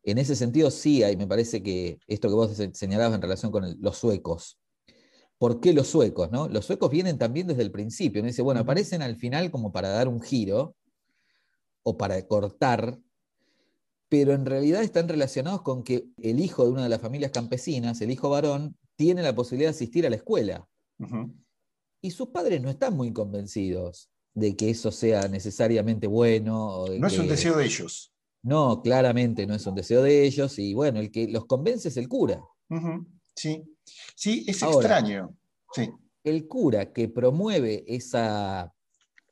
en 0.03 0.17
ese 0.17 0.35
sentido 0.35 0.71
sí 0.71 1.03
hay, 1.03 1.17
me 1.17 1.27
parece 1.27 1.61
que 1.61 1.99
esto 2.07 2.29
que 2.29 2.35
vos 2.35 2.55
se- 2.55 2.73
señalabas 2.73 3.15
en 3.15 3.21
relación 3.21 3.51
con 3.51 3.65
el- 3.65 3.77
los 3.81 3.97
suecos. 3.97 4.57
¿Por 5.37 5.59
qué 5.59 5.73
los 5.73 5.87
suecos? 5.87 6.31
No? 6.31 6.47
Los 6.47 6.65
suecos 6.65 6.89
vienen 6.89 7.17
también 7.17 7.47
desde 7.47 7.63
el 7.63 7.71
principio. 7.71 8.21
¿no? 8.21 8.27
Dice, 8.27 8.41
bueno, 8.41 8.61
aparecen 8.61 9.01
al 9.01 9.17
final 9.17 9.51
como 9.51 9.73
para 9.73 9.89
dar 9.89 10.07
un 10.07 10.21
giro 10.21 10.77
o 11.83 11.97
para 11.97 12.25
cortar, 12.25 12.97
pero 14.09 14.33
en 14.33 14.45
realidad 14.45 14.83
están 14.83 15.07
relacionados 15.07 15.61
con 15.61 15.83
que 15.83 16.07
el 16.21 16.39
hijo 16.39 16.65
de 16.65 16.71
una 16.71 16.83
de 16.83 16.89
las 16.89 17.01
familias 17.01 17.31
campesinas, 17.31 18.01
el 18.01 18.11
hijo 18.11 18.29
varón, 18.29 18.77
tiene 18.95 19.21
la 19.23 19.35
posibilidad 19.35 19.69
de 19.71 19.75
asistir 19.75 20.05
a 20.05 20.09
la 20.09 20.15
escuela. 20.15 20.67
Y 22.01 22.11
sus 22.11 22.29
padres 22.29 22.61
no 22.61 22.69
están 22.69 22.95
muy 22.95 23.11
convencidos 23.11 24.09
de 24.33 24.55
que 24.55 24.69
eso 24.69 24.91
sea 24.91 25.27
necesariamente 25.27 26.07
bueno. 26.07 26.85
No 26.99 27.07
es 27.07 27.17
un 27.17 27.27
deseo 27.27 27.57
de 27.57 27.65
ellos. 27.65 28.13
No, 28.43 28.81
claramente 28.81 29.47
no 29.47 29.55
es 29.55 29.65
un 29.65 29.75
deseo 29.75 30.03
de 30.03 30.23
ellos. 30.23 30.59
Y 30.59 30.73
bueno, 30.73 30.99
el 30.99 31.11
que 31.11 31.27
los 31.27 31.45
convence 31.45 31.87
es 31.87 31.97
el 31.97 32.07
cura. 32.07 32.41
Sí, 33.35 33.63
sí, 34.15 34.45
es 34.47 34.61
Ahora. 34.61 34.77
extraño. 34.77 35.35
Sí. 35.73 35.89
El 36.23 36.47
cura 36.47 36.93
que 36.93 37.09
promueve 37.09 37.83
esa 37.87 38.73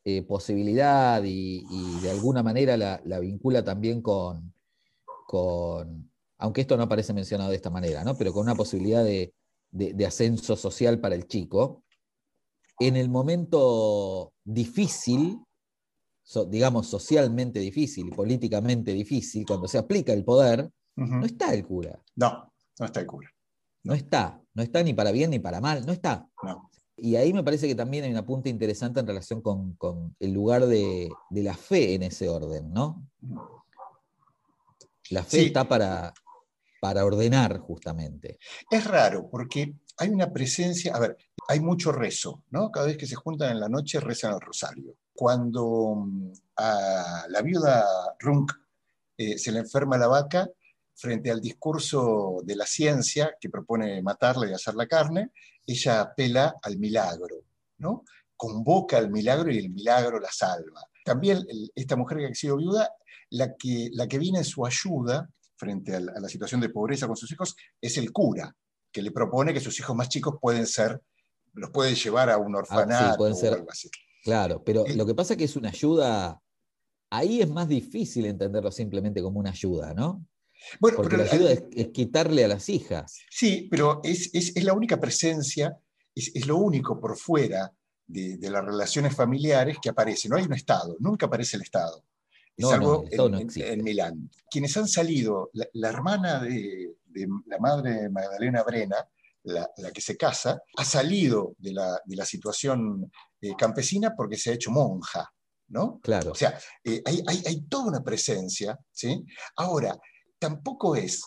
eh, 0.04 0.24
posibilidad 0.24 1.24
y, 1.24 1.64
y 1.70 2.00
de 2.02 2.12
alguna 2.12 2.44
manera 2.44 2.76
la, 2.76 3.02
la 3.06 3.20
vincula 3.20 3.64
también 3.64 4.02
con, 4.02 4.53
con, 5.34 6.12
aunque 6.38 6.62
esto 6.62 6.78
no 6.78 6.84
aparece 6.84 7.12
mencionado 7.12 7.50
de 7.50 7.56
esta 7.56 7.72
manera, 7.72 8.04
¿no? 8.04 8.16
pero 8.16 8.32
con 8.32 8.44
una 8.44 8.54
posibilidad 8.54 9.04
de, 9.04 9.34
de- 9.72 9.94
de 9.96 10.06
ascenso 10.06 10.56
social 10.56 11.00
para 11.00 11.16
el 11.16 11.26
chico, 11.28 11.84
en 12.80 12.96
el 12.98 13.10
momento 13.10 14.32
difícil 14.44 15.40
so- 16.22 16.46
digamos, 16.46 16.86
socialmente 16.88 17.60
difícil, 17.60 18.10
políticamente 18.12 18.94
difícil, 18.94 19.44
cuando 19.48 19.68
se 19.68 19.80
aplica 19.80 20.14
el 20.14 20.24
poder, 20.24 20.70
no 20.96 21.26
está 21.26 21.52
el 21.56 21.66
cura. 21.66 22.00
No, 22.16 22.54
no 22.80 22.86
está 22.86 23.00
el 23.00 23.08
cura. 23.08 23.30
No 23.84 23.96
está. 23.96 24.40
No 24.54 24.62
está 24.62 24.84
ni 24.84 24.94
para 24.94 25.12
bien 25.12 25.32
ni 25.32 25.40
para 25.40 25.60
mal. 25.60 25.84
No 25.88 25.92
está. 25.92 26.28
No. 26.44 26.70
Y 26.96 27.16
ahí 27.16 27.34
me 27.34 27.44
parece 27.44 27.68
que 27.68 27.74
también 27.74 28.04
hay 28.04 28.12
una 28.12 28.24
punta 28.26 28.50
interesante 28.50 29.00
en 29.00 29.08
relación 29.08 29.42
con, 29.42 29.74
con 29.78 30.16
el 30.20 30.32
lugar 30.32 30.68
de, 30.68 31.10
de 31.32 31.42
la 31.44 31.56
fe 31.56 31.96
en 31.96 32.04
ese 32.04 32.30
orden, 32.30 32.72
¿no? 32.72 33.08
La 35.14 35.24
fe 35.24 35.38
Sí. 35.40 35.46
está 35.46 35.68
para, 35.68 36.14
para 36.82 37.06
ordenar, 37.06 37.60
justamente. 37.60 38.38
Es 38.70 38.86
raro 38.86 39.30
porque 39.30 39.74
hay 39.98 40.10
una 40.10 40.32
presencia, 40.32 40.96
a 40.96 41.00
ver, 41.00 41.18
hay 41.48 41.60
mucho 41.60 41.92
rezo, 41.92 42.44
¿no? 42.50 42.72
Cada 42.72 42.88
vez 42.88 42.98
que 42.98 43.06
se 43.08 43.16
juntan 43.16 43.52
en 43.52 43.60
la 43.60 43.70
noche 43.70 44.00
rezan 44.00 44.34
el 44.34 44.42
rosario. 44.42 44.96
Cuando 45.14 45.96
mm, 45.98 46.32
a 46.58 47.26
la 47.30 47.42
viuda 47.42 47.86
Runk 48.20 48.52
eh, 49.18 49.38
se 49.38 49.52
le 49.52 49.60
enferma 49.60 49.98
la 49.98 50.08
vaca, 50.08 50.50
frente 50.96 51.30
al 51.32 51.42
discurso 51.42 52.38
de 52.44 52.56
la 52.56 52.66
ciencia 52.66 53.36
que 53.40 53.50
propone 53.50 54.02
matarla 54.02 54.48
y 54.50 54.54
hacer 54.54 54.76
la 54.76 54.88
carne, 54.88 55.32
ella 55.66 56.02
apela 56.02 56.56
al 56.62 56.78
milagro, 56.78 57.38
¿no? 57.78 58.04
Convoca 58.36 58.98
al 58.98 59.10
milagro 59.12 59.52
y 59.52 59.58
el 59.58 59.70
milagro 59.70 60.20
la 60.20 60.32
salva. 60.32 60.82
También 61.06 61.38
el- 61.50 61.72
esta 61.76 61.96
mujer 61.96 62.18
que 62.20 62.28
ha 62.28 62.34
sido 62.36 62.58
viuda, 62.58 62.92
la 63.34 63.56
que, 63.56 63.90
la 63.94 64.08
que 64.08 64.20
viene 64.20 64.40
en 64.40 64.46
su 64.46 64.66
ayuda 64.66 65.30
frente 65.56 65.96
a 65.96 66.00
la, 66.00 66.12
a 66.16 66.20
la 66.20 66.30
situación 66.30 66.62
de 66.62 66.70
pobreza 66.70 67.08
con 67.08 67.16
sus 67.18 67.32
hijos 67.32 67.56
es 67.82 67.98
el 67.98 68.12
cura, 68.12 68.56
que 68.92 69.02
le 69.02 69.12
propone 69.12 69.54
que 69.54 69.60
sus 69.60 69.80
hijos 69.80 69.96
más 69.96 70.10
chicos 70.10 70.36
pueden 70.42 70.66
ser, 70.68 71.02
los 71.54 71.70
puede 71.72 71.96
llevar 71.96 72.30
a 72.30 72.38
un 72.38 72.56
orfanato 72.56 73.18
pueden 73.18 73.36
o 73.36 73.54
algo 73.56 73.72
así. 73.72 73.90
Claro, 74.24 74.64
pero 74.64 74.86
Eh, 74.86 74.96
lo 74.96 75.06
que 75.06 75.16
pasa 75.16 75.34
es 75.34 75.38
que 75.38 75.44
es 75.46 75.56
una 75.56 75.70
ayuda. 75.70 76.40
Ahí 77.10 77.42
es 77.42 77.50
más 77.50 77.68
difícil 77.68 78.26
entenderlo 78.26 78.72
simplemente 78.72 79.22
como 79.22 79.40
una 79.40 79.52
ayuda, 79.52 79.94
¿no? 79.94 80.26
Bueno, 80.80 80.98
Porque 80.98 81.18
pero 81.18 81.26
la 81.26 81.32
ayuda 81.32 81.52
es, 81.52 81.64
es 81.76 81.88
quitarle 81.90 82.46
a 82.46 82.48
las 82.48 82.70
hijas. 82.70 83.20
Sí, 83.30 83.68
pero 83.70 84.00
es, 84.04 84.30
es- 84.34 84.56
es 84.56 84.64
la 84.64 84.74
única 84.74 85.00
presencia, 85.00 85.78
es, 86.16 86.32
es 86.36 86.48
lo 86.48 86.58
único 86.58 87.00
por 87.00 87.18
fuera 87.18 87.72
de, 88.08 88.38
de 88.38 88.50
las 88.50 88.64
relaciones 88.64 89.16
familiares 89.16 89.78
que 89.82 89.90
aparece. 89.90 90.30
No 90.30 90.38
hay 90.38 90.44
un 90.46 90.54
Estado, 90.54 90.96
nunca 91.00 91.26
aparece 91.26 91.58
el 91.58 91.64
Estado. 91.64 92.04
No, 92.58 92.70
salvo 92.70 92.94
no, 92.94 93.00
el 93.02 93.08
Estado 93.10 93.26
en, 93.28 93.32
no 93.32 93.38
en- 93.40 93.46
existe. 93.46 93.74
en 93.74 93.84
Milán. 93.84 94.32
Quienes 94.50 94.78
han 94.78 94.88
salido, 94.88 95.50
la, 95.54 95.68
la 95.74 95.90
hermana 95.90 96.40
de, 96.42 96.96
de 97.06 97.28
la 97.48 97.58
madre 97.60 98.02
de 98.04 98.10
Magdalena 98.10 98.64
Brena, 98.64 98.96
la, 99.44 99.70
la 99.78 99.92
que 99.92 100.02
se 100.02 100.16
casa, 100.16 100.62
ha 100.78 100.86
salido 100.86 101.54
de 101.58 101.74
la, 101.74 102.00
de 102.06 102.16
la 102.16 102.26
situación 102.26 103.12
eh, 103.42 103.54
campesina 103.58 104.14
porque 104.16 104.38
se 104.38 104.52
ha 104.52 104.54
hecho 104.54 104.72
monja, 104.72 105.30
¿no? 105.68 106.00
Claro. 106.02 106.32
O 106.32 106.36
sea, 106.36 106.58
eh, 106.84 107.02
hay, 107.06 107.22
hay- 107.28 107.44
hay 107.46 107.62
toda 107.68 107.86
una 107.88 108.04
presencia, 108.04 108.78
¿sí? 108.92 109.26
Ahora, 109.58 109.98
tampoco 110.40 110.96
es 110.96 111.22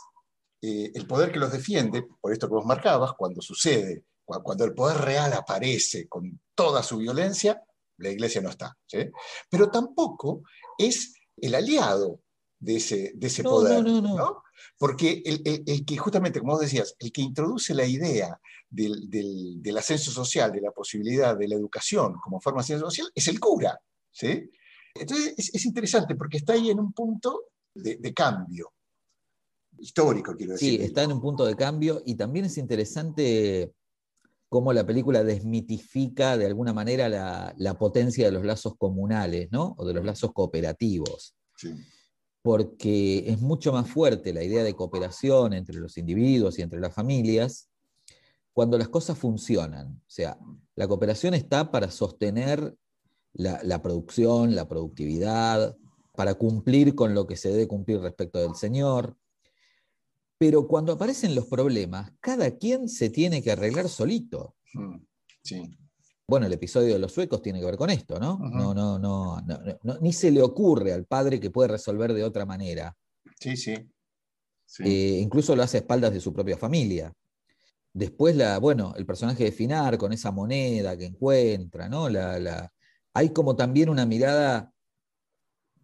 eh, 0.62 0.90
el 0.95 1.06
poder 1.06 1.30
que 1.33 1.38
los 1.38 1.52
defiende, 1.52 2.06
por 2.21 2.33
esto 2.33 2.49
que 2.49 2.54
vos 2.54 2.64
marcabas, 2.64 3.12
cuando 3.18 3.42
sucede, 3.42 4.04
cua- 4.25 4.42
cuando 4.42 4.64
el 4.64 4.73
poder 4.75 4.97
real 4.99 5.33
aparece 5.35 6.09
con 6.09 6.40
toda 6.54 6.83
su 6.83 6.97
violencia, 6.99 7.61
la 7.99 8.11
iglesia 8.11 8.40
no 8.40 8.49
está, 8.50 8.75
¿sí? 8.87 8.99
Pero 9.50 9.71
tampoco 9.71 10.42
es 10.78 11.14
el 11.36 11.54
aliado 11.54 12.20
de 12.58 12.76
ese, 12.76 13.12
de 13.14 13.26
ese 13.26 13.42
No, 13.42 13.50
poder, 13.50 13.82
no, 13.84 14.00
no, 14.00 14.00
no. 14.00 14.16
¿no? 14.16 14.42
Porque 14.78 15.22
el, 15.24 15.42
el- 15.44 15.62
el 15.66 15.84
que, 15.84 15.96
justamente, 15.96 16.40
como 16.40 16.52
vos 16.52 16.62
decías, 16.62 16.94
el 16.98 17.12
que 17.12 17.20
introduce 17.22 17.74
la 17.74 17.84
idea 17.86 18.40
del, 18.70 19.08
del- 19.10 19.62
del 19.62 19.76
ascenso 19.78 20.10
social, 20.10 20.50
de 20.52 20.60
la 20.62 20.70
posibilidad 20.72 21.36
de 21.36 21.48
la 21.48 21.54
educación 21.56 22.14
como 22.22 22.40
forma 22.40 22.60
de 22.60 22.64
ascenso 22.64 22.86
social, 22.86 23.10
es 23.14 23.28
el 23.28 23.38
cura, 23.38 23.78
¿sí? 24.10 24.50
Entonces 24.94 25.34
es, 25.36 25.54
es 25.54 25.66
interesante 25.66 26.14
porque 26.14 26.38
está 26.38 26.54
ahí 26.54 26.70
en 26.70 26.80
un 26.80 26.92
punto 26.92 27.44
de, 27.74 27.96
de 27.96 28.14
cambio 28.14 28.72
histórico, 29.78 30.34
quiero 30.34 30.52
decir. 30.54 30.78
Sí, 30.80 30.84
está 30.86 31.02
en 31.02 31.12
un 31.12 31.20
punto 31.20 31.44
de 31.44 31.54
cambio 31.54 32.02
y 32.06 32.14
también 32.14 32.46
es 32.46 32.56
interesante 32.56 33.72
cómo 34.49 34.73
la 34.73 34.87
película 34.87 35.25
desmitifica 35.25 36.37
de 36.37 36.47
alguna 36.47 36.73
manera 36.73 37.09
la, 37.09 37.54
la 37.59 37.78
potencia 37.78 38.26
de 38.26 38.32
los 38.32 38.45
lazos 38.45 38.75
comunales, 38.76 39.49
¿no? 39.50 39.75
O 39.78 39.87
de 39.87 39.95
los 39.95 40.04
lazos 40.04 40.32
cooperativos. 40.32 41.35
Sí. 41.56 41.75
Porque 42.43 43.30
es 43.30 43.41
mucho 43.41 43.73
más 43.73 43.89
fuerte 43.89 44.32
la 44.32 44.45
idea 44.45 44.63
de 44.63 44.75
cooperación 44.75 45.52
entre 45.52 45.76
los 45.76 45.99
individuos 45.99 46.59
y 46.59 46.63
entre 46.63 46.80
las 46.80 46.95
familias 46.95 47.69
cuando 48.52 48.78
las 48.78 48.89
cosas 48.89 49.19
funcionan. 49.19 49.89
O 49.89 50.11
sea, 50.11 50.39
la 50.76 50.89
cooperación 50.89 51.35
está 51.35 51.71
para 51.71 51.91
sostener 51.91 52.75
la, 53.35 53.61
la 53.63 53.82
producción, 53.82 54.54
la 54.54 54.67
productividad, 54.67 55.76
para 56.15 56.35
cumplir 56.35 56.95
con 56.95 57.15
lo 57.15 57.26
que 57.26 57.37
se 57.37 57.50
debe 57.50 57.69
cumplir 57.69 58.00
respecto 58.00 58.39
del 58.39 58.54
Señor. 58.54 59.17
Pero 60.38 60.66
cuando 60.68 60.92
aparecen 60.92 61.34
los 61.34 61.46
problemas, 61.46 62.12
cada 62.20 62.50
quien 62.56 62.88
se 62.88 63.08
tiene 63.10 63.42
que 63.42 63.52
arreglar 63.52 63.88
solito. 63.88 64.56
Mm, 64.75 64.96
Sí. 65.42 65.78
Bueno, 66.28 66.46
el 66.46 66.52
episodio 66.52 66.92
de 66.94 66.99
los 66.99 67.12
suecos 67.12 67.40
tiene 67.40 67.60
que 67.60 67.66
ver 67.66 67.76
con 67.76 67.88
esto, 67.88 68.18
¿no? 68.18 68.36
No, 68.40 68.75
no, 68.75 68.99
no, 68.99 69.40
no, 69.40 69.40
no, 69.42 69.78
no, 69.84 69.99
Ni 70.00 70.12
se 70.12 70.32
le 70.32 70.42
ocurre 70.42 70.92
al 70.92 71.04
padre 71.06 71.38
que 71.38 71.50
puede 71.50 71.68
resolver 71.68 72.12
de 72.12 72.25
otra 72.25 72.44
manera. 72.44 72.96
Sí, 73.38 73.56
sí. 73.56 73.76
Sí. 74.66 74.82
Eh, 74.84 75.20
incluso 75.20 75.54
lo 75.54 75.62
hace 75.62 75.76
a 75.76 75.80
espaldas 75.80 76.12
de 76.12 76.18
su 76.20 76.32
propia 76.32 76.56
familia. 76.58 77.12
Después, 77.92 78.34
la, 78.34 78.58
bueno, 78.58 78.92
el 78.96 79.06
personaje 79.06 79.44
de 79.44 79.52
Finar 79.52 79.96
con 79.99 80.12
esa 80.12 80.32
moneda 80.32 80.96
que 80.99 81.04
encuentra, 81.06 81.88
¿no? 81.88 82.08
La, 82.08 82.40
la- 82.40 82.72
hay 83.14 83.30
como 83.30 83.54
también 83.54 83.88
una 83.88 84.04
mirada 84.04 84.72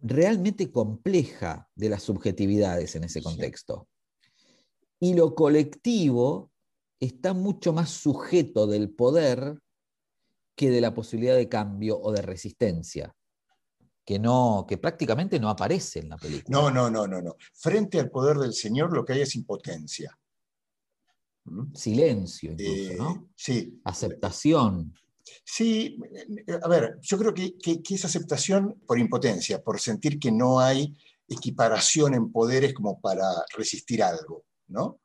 realmente 0.01 0.71
compleja 0.71 1.69
de 1.75 1.87
las 1.89 2.03
subjetividades 2.03 2.95
en 2.97 3.05
ese 3.05 3.21
contexto. 3.21 3.87
Y 5.03 5.15
lo 5.15 5.35
colectivo 5.35 6.53
está 6.97 7.33
mucho 7.33 7.73
más 7.73 7.89
sujeto 7.89 8.67
del 8.67 8.89
poder 8.89 9.59
que 10.55 10.69
de 10.69 10.79
la 10.79 10.93
posibilidad 10.93 11.35
de 11.35 11.49
cambio 11.49 11.99
o 11.99 12.13
de 12.13 12.21
resistencia, 12.21 13.13
que, 14.05 14.17
no, 14.17 14.65
que 14.65 14.77
prácticamente 14.77 15.41
no 15.41 15.49
aparece 15.49 15.99
en 15.99 16.07
la 16.07 16.15
película. 16.15 16.57
No, 16.57 16.71
no, 16.71 16.89
no, 16.89 17.05
no, 17.05 17.21
no. 17.21 17.35
Frente 17.53 17.99
al 17.99 18.09
poder 18.11 18.37
del 18.37 18.53
Señor 18.53 18.93
lo 18.95 19.03
que 19.03 19.11
hay 19.11 19.21
es 19.23 19.35
impotencia. 19.35 20.17
¿Mm? 21.43 21.75
Silencio 21.75 22.53
incluso, 22.53 22.91
Eh, 22.93 22.95
¿no? 22.97 23.29
Sí, 23.35 23.81
Aceptación. 23.83 24.93
Sí, 25.43 25.97
a 26.63 26.67
ver, 26.69 26.97
yo 27.01 27.17
creo 27.17 27.33
que, 27.33 27.57
que- 27.57 27.83
que 27.83 27.95
es 27.95 28.05
aceptación 28.05 28.81
por 28.87 28.97
impotencia, 28.97 29.61
por 29.61 29.81
sentir 29.81 30.17
que 30.17 30.31
no 30.31 30.61
hay 30.61 30.95
equiparación 31.27 32.13
en 32.13 32.31
poderes 32.31 32.73
como 32.73 33.01
para 33.01 33.25
resistir 33.57 34.01
algo, 34.01 34.45
¿no? 34.73 34.99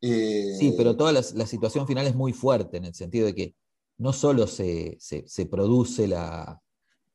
Eh, 0.00 0.56
Sí, 0.58 0.74
pero 0.76 0.96
toda 0.96 1.12
la, 1.12 1.22
la 1.34 1.46
situación 1.46 1.86
final 1.86 2.06
es 2.06 2.14
muy 2.14 2.32
fuerte 2.32 2.76
en 2.78 2.84
el 2.86 2.94
sentido 2.94 3.26
de 3.26 3.34
que 3.34 3.54
no 3.98 4.12
solo 4.12 4.46
se, 4.46 4.96
se- 4.98 5.24
se 5.28 5.46
produce 5.46 6.08
la- 6.08 6.60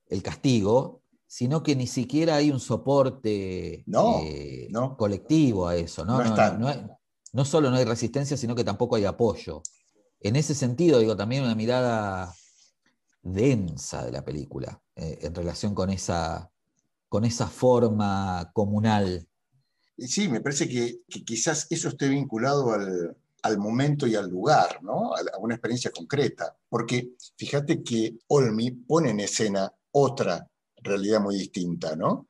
el 0.08 0.23
castigo, 0.23 1.02
sino 1.28 1.62
que 1.62 1.75
ni 1.75 1.86
siquiera 1.88 2.36
hay 2.38 2.49
un 2.52 2.60
soporte 2.60 3.84
No, 3.86 4.21
eh, 4.23 4.67
no. 4.71 4.95
colectivo 4.97 5.67
a 5.67 5.75
eso. 5.75 6.06
No, 6.06 6.17
No 6.58 6.67
hay- 6.67 6.88
no 7.34 7.45
solo 7.45 7.69
no 7.69 7.75
hay 7.75 7.86
resistencia, 7.86 8.36
sino 8.38 8.56
que 8.56 8.63
tampoco 8.63 8.95
hay 8.95 9.06
apoyo. 9.06 9.62
En 10.19 10.36
ese 10.36 10.56
sentido, 10.56 10.97
digo, 10.99 11.15
también 11.15 11.43
una 11.43 11.54
mirada 11.56 12.34
densa 13.21 14.04
de 14.06 14.12
la 14.12 14.25
película 14.25 14.82
eh, 14.95 15.19
en 15.21 15.36
relación 15.36 15.75
con 15.75 15.89
esa, 15.91 16.49
con 17.08 17.23
esa 17.25 17.47
forma 17.47 18.49
comunal. 18.54 19.28
Sí, 20.07 20.27
me 20.27 20.41
parece 20.41 20.67
que, 20.67 21.01
que 21.07 21.23
quizás 21.23 21.67
eso 21.69 21.89
esté 21.89 22.07
vinculado 22.07 22.71
al, 22.71 23.15
al 23.43 23.57
momento 23.57 24.07
y 24.07 24.15
al 24.15 24.29
lugar, 24.29 24.81
¿no? 24.83 25.13
A, 25.13 25.23
la- 25.23 25.31
a 25.35 25.38
una 25.39 25.55
experiencia 25.55 25.91
concreta. 25.91 26.55
Porque 26.69 27.12
fíjate 27.38 27.83
que 27.83 28.17
Olmi 28.27 28.71
pone 28.71 29.12
en 29.12 29.19
escena 29.19 29.71
otra 29.91 30.47
realidad 30.81 31.19
muy 31.21 31.35
distinta, 31.38 31.95
¿no? 31.95 32.27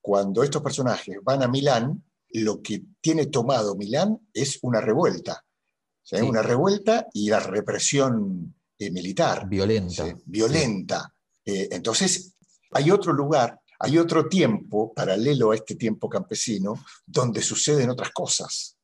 Cuando 0.00 0.42
estos 0.42 0.62
personajes 0.62 1.16
van 1.22 1.42
a 1.42 1.48
Milán, 1.48 2.04
lo 2.32 2.62
que 2.62 2.82
tiene 3.00 3.26
tomado 3.26 3.74
Milán 3.74 4.18
es 4.32 4.58
una 4.62 4.80
revuelta. 4.80 5.44
O 5.44 6.06
sea, 6.08 6.20
Sí. 6.20 6.26
Una 6.28 6.40
revuelta 6.42 7.06
y 7.12 7.28
la 7.28 7.40
represión 7.40 8.54
eh, 8.78 8.90
militar. 8.90 9.46
Violenta. 9.48 10.06
¿sí? 10.06 10.12
violenta. 10.24 11.12
Eh, 11.44 11.68
entonces, 11.72 12.34
hay 12.72 12.90
otro 12.90 13.12
lugar, 13.12 13.60
hay 13.80 13.98
otro 13.98 14.28
tiempo 14.28 14.92
paralelo 14.92 15.50
a 15.52 15.54
este 15.54 15.74
tiempo 15.76 16.08
campesino 16.08 16.74
donde 17.06 17.42
suceden 17.42 17.90
otras 17.90 18.10
cosas. 18.10 18.76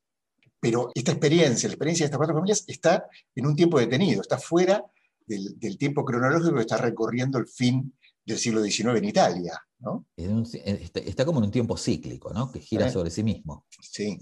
Pero 0.59 0.89
esta 0.95 1.11
experiencia, 1.11 1.67
la 1.69 1.73
experiencia 1.73 2.03
de 2.03 2.07
estas 2.07 2.17
cuatro 2.17 2.35
familias 2.35 2.63
está 2.67 3.05
en 3.35 3.45
un 3.45 3.55
tiempo 3.55 3.77
detenido, 3.79 4.21
está 4.21 4.37
fuera 4.37 4.83
del, 5.27 5.59
del 5.59 5.77
tiempo 5.77 6.03
cronológico 6.05 6.55
que 6.55 6.61
está 6.61 6.77
recorriendo 6.77 7.37
el 7.37 7.47
fin 7.47 7.93
del 8.25 8.37
siglo 8.39 8.63
XIX 8.63 8.97
en 8.97 9.05
Italia. 9.05 9.61
¿no? 9.79 10.05
Está, 10.15 10.99
está 11.01 11.25
como 11.25 11.39
en 11.39 11.45
un 11.45 11.51
tiempo 11.51 11.77
cíclico, 11.77 12.33
¿no? 12.33 12.51
Que 12.51 12.59
gira 12.59 12.87
Eh. 12.87 12.91
sobre 12.91 13.11
sí 13.11 13.21
mismo. 13.23 13.65
Sí. 13.81 14.17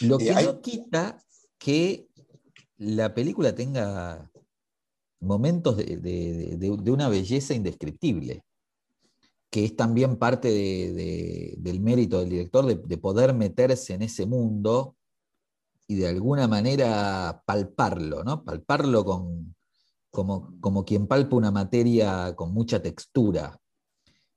Lo 0.00 0.18
Eh, 0.20 0.24
que 0.24 0.30
hay- 0.32 0.46
no 0.46 0.60
quita 0.60 1.22
que 1.58 2.06
la 2.78 3.12
película 3.12 3.54
tenga 3.54 4.30
momentos 5.20 5.76
de, 5.76 5.96
de- 5.98 6.56
de- 6.56 6.76
de 6.76 6.90
una 6.90 7.08
belleza 7.08 7.52
indescriptible. 7.52 8.44
Que 9.50 9.64
es 9.64 9.76
también 9.76 10.16
parte 10.16 10.48
de- 10.48 10.92
de- 10.92 11.54
del 11.58 11.80
mérito 11.80 12.20
del 12.20 12.28
director 12.30 12.66
de, 12.66 12.76
de 12.76 12.98
poder 12.98 13.34
meterse 13.34 13.94
en 13.94 14.02
ese 14.02 14.26
mundo 14.26 14.96
y 15.86 15.96
de 15.96 16.08
alguna 16.08 16.46
manera 16.46 17.42
palparlo, 17.46 18.22
¿no? 18.24 18.44
Palparlo 18.44 19.04
con, 19.04 19.54
como, 20.10 20.52
como 20.60 20.84
quien 20.84 21.06
palpa 21.06 21.36
una 21.36 21.50
materia 21.50 22.34
con 22.36 22.52
mucha 22.52 22.82
textura. 22.82 23.58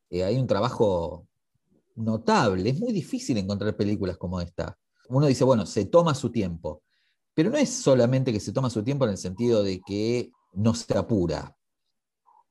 Eh, 0.10 0.24
hay 0.24 0.38
un 0.38 0.48
trabajo 0.48 1.28
notable, 1.96 2.70
es 2.70 2.80
muy 2.80 2.94
difícil 2.94 3.38
encontrar 3.38 3.76
películas 3.76 4.18
como 4.18 4.40
esta. 4.40 4.78
Uno 5.10 5.28
dice, 5.28 5.44
bueno, 5.44 5.66
se 5.66 5.86
toma 5.86 6.16
su 6.16 6.32
tiempo, 6.32 6.84
pero 7.34 7.50
no 7.50 7.58
es 7.58 7.70
solamente 7.70 8.32
que 8.32 8.40
se 8.40 8.54
toma 8.54 8.70
su 8.70 8.82
tiempo 8.82 9.04
en 9.06 9.12
el 9.12 9.18
sentido 9.18 9.62
de 9.62 9.82
que 9.82 10.32
no 10.54 10.74
se 10.74 10.98
apura, 10.98 11.58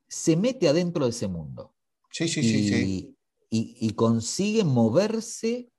se 0.09 0.37
mete 0.37 0.69
adentro 0.69 1.05
de 1.05 1.11
ese 1.11 1.27
mundo 1.29 1.73
Sí, 2.11 2.29
sí, 2.29 2.41
y, 2.41 2.43
sí, 2.45 2.69
sí. 2.69 3.17
y- 3.51 3.77
y 3.81 3.91
consigue 3.95 4.65
moverse 4.65 5.71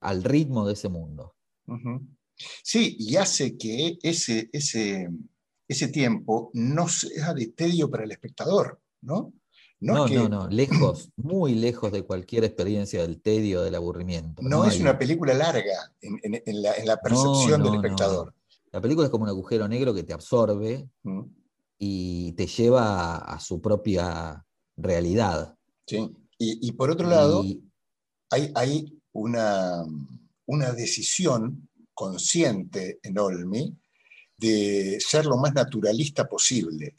al 0.00 0.22
ritmo 0.24 0.66
de 0.66 0.74
ese 0.74 0.88
mundo. 0.88 1.34
Sí, 2.62 2.96
y 2.98 3.16
hace 3.16 3.56
que 3.56 3.96
ese, 4.02 4.50
ese, 4.52 5.08
ese 5.68 5.88
tiempo 5.88 6.50
no 6.52 6.88
sea 6.88 7.32
de 7.32 7.46
tedio 7.48 7.88
para 7.90 8.04
el 8.04 8.12
espectador, 8.12 8.80
¿no? 9.02 9.32
No, 9.80 9.94
No, 9.94 10.04
es 10.06 10.10
que 10.12 10.16
no, 10.16 10.28
no, 10.28 10.48
lejos, 10.48 11.10
muy 11.16 11.54
lejos 11.54 11.92
de 11.92 12.02
cualquier 12.02 12.44
experiencia 12.44 13.02
del 13.02 13.20
tedio, 13.20 13.62
del 13.62 13.74
aburrimiento. 13.74 14.42
no 14.42 14.64
es 14.64 14.74
hay- 14.76 14.82
una 14.82 14.98
película 14.98 15.34
larga 15.34 15.92
en, 16.00 16.18
en- 16.22 16.42
en 16.44 16.62
la, 16.62 16.74
en 16.74 16.86
la 16.86 17.00
percepción 17.00 17.60
No, 17.60 17.66
del 17.66 17.74
espectador. 17.74 18.34
La 18.72 18.80
película 18.80 19.06
es 19.06 19.10
como 19.10 19.24
un 19.24 19.30
agujero 19.30 19.68
negro 19.68 19.94
que 19.94 20.02
te 20.02 20.12
absorbe 20.12 20.88
Mm, 21.02 21.22
y 21.78 22.32
te 22.32 22.46
lleva 22.46 23.14
a, 23.16 23.34
a 23.34 23.40
su 23.40 23.60
propia 23.60 24.44
realidad. 24.76 25.56
Sí. 25.86 26.10
Y, 26.38 26.68
y 26.68 26.72
por 26.72 26.90
otro 26.90 27.08
lado, 27.08 27.44
hay, 28.30 28.50
hay 28.54 28.98
una, 29.12 29.84
una 30.46 30.72
decisión 30.72 31.68
consciente 31.94 32.98
en 33.02 33.18
Olmi 33.18 33.76
de 34.36 34.98
ser 35.00 35.26
lo 35.26 35.36
más 35.36 35.54
naturalista 35.54 36.26
posible. 36.28 36.94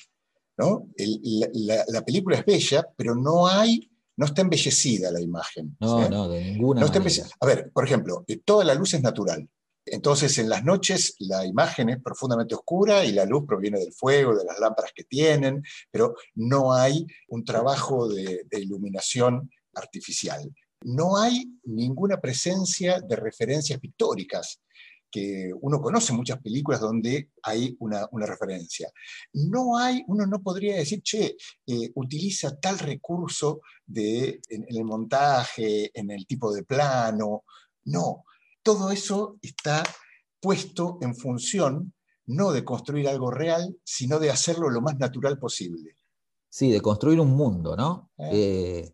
¿no? 0.58 0.88
El- 0.96 1.20
la, 1.22 1.50
la- 1.54 1.86
la 1.90 2.02
película 2.06 2.38
es 2.38 2.46
bella, 2.46 2.88
pero 2.96 3.14
no 3.14 3.46
hay, 3.48 3.92
no 4.16 4.26
está 4.26 4.42
embellecida 4.42 5.12
la 5.12 5.20
imagen. 5.20 5.76
no, 5.82 6.04
¿sí? 6.04 6.10
no, 6.10 6.30
de 6.30 6.44
ninguna 6.54 6.80
No 6.80 6.86
está 6.86 7.00
manera. 7.00 7.28
A 7.42 7.46
ver, 7.46 7.72
por 7.74 7.84
ejemplo, 7.86 8.24
eh, 8.28 8.38
toda 8.38 8.64
la 8.64 8.74
luz 8.74 8.94
es 8.94 9.02
natural. 9.02 9.50
Entonces, 9.86 10.38
en 10.40 10.50
las 10.50 10.64
noches 10.64 11.16
la 11.20 11.46
imagen 11.46 11.90
es 11.90 12.02
profundamente 12.02 12.56
oscura 12.56 13.06
y 13.06 13.12
la 13.12 13.26
luz 13.26 13.46
proviene 13.48 13.80
del 13.80 13.94
fuego, 13.94 14.36
de 14.36 14.44
las 14.44 14.60
lámparas 14.60 14.92
que 14.96 15.04
tienen, 15.04 15.62
pero 15.92 16.16
no 16.34 16.74
hay 16.74 17.06
un 17.28 17.46
trabajo 17.46 18.08
de, 18.08 18.46
iluminación 18.52 19.50
artificial. 19.76 20.52
No 20.82 21.18
hay 21.18 21.46
ninguna 21.66 22.20
presencia 22.20 23.00
de 23.00 23.16
referencias 23.16 23.80
pictóricas, 23.80 24.62
que 25.12 25.54
uno 25.62 25.80
conoce 25.80 26.12
muchas 26.14 26.42
películas 26.42 26.82
donde 26.82 27.30
hay 27.44 27.76
una, 27.80 28.08
referencia. 28.26 28.92
No 29.34 29.78
hay, 29.78 30.04
uno 30.08 30.26
no 30.26 30.42
podría 30.42 30.76
decir, 30.76 31.02
che, 31.04 31.38
eh, 31.68 31.92
utiliza 31.96 32.58
tal 32.60 32.80
recurso 32.80 33.62
de, 33.86 34.42
en 34.50 34.66
el 34.68 34.84
montaje, 34.84 35.92
en 35.98 36.12
el 36.12 36.26
tipo 36.26 36.54
de 36.54 36.64
plano. 36.64 37.46
No, 37.86 38.26
todo 38.66 38.90
eso 38.90 39.38
está 39.44 39.84
puesto 40.42 40.98
en 41.02 41.16
función 41.16 41.94
no 42.26 42.52
de 42.52 42.66
construir 42.66 43.08
algo 43.08 43.30
real, 43.30 43.78
sino 43.84 44.18
de 44.18 44.32
hacerlo 44.32 44.72
lo 44.72 44.82
más 44.82 44.98
natural 44.98 45.38
posible. 45.38 45.96
Sí, 46.50 46.72
de 46.72 46.82
construir 46.82 47.20
un 47.20 47.36
mundo, 47.36 47.76
¿no? 47.76 48.10
Eh. 48.18 48.30
Eh, 48.34 48.94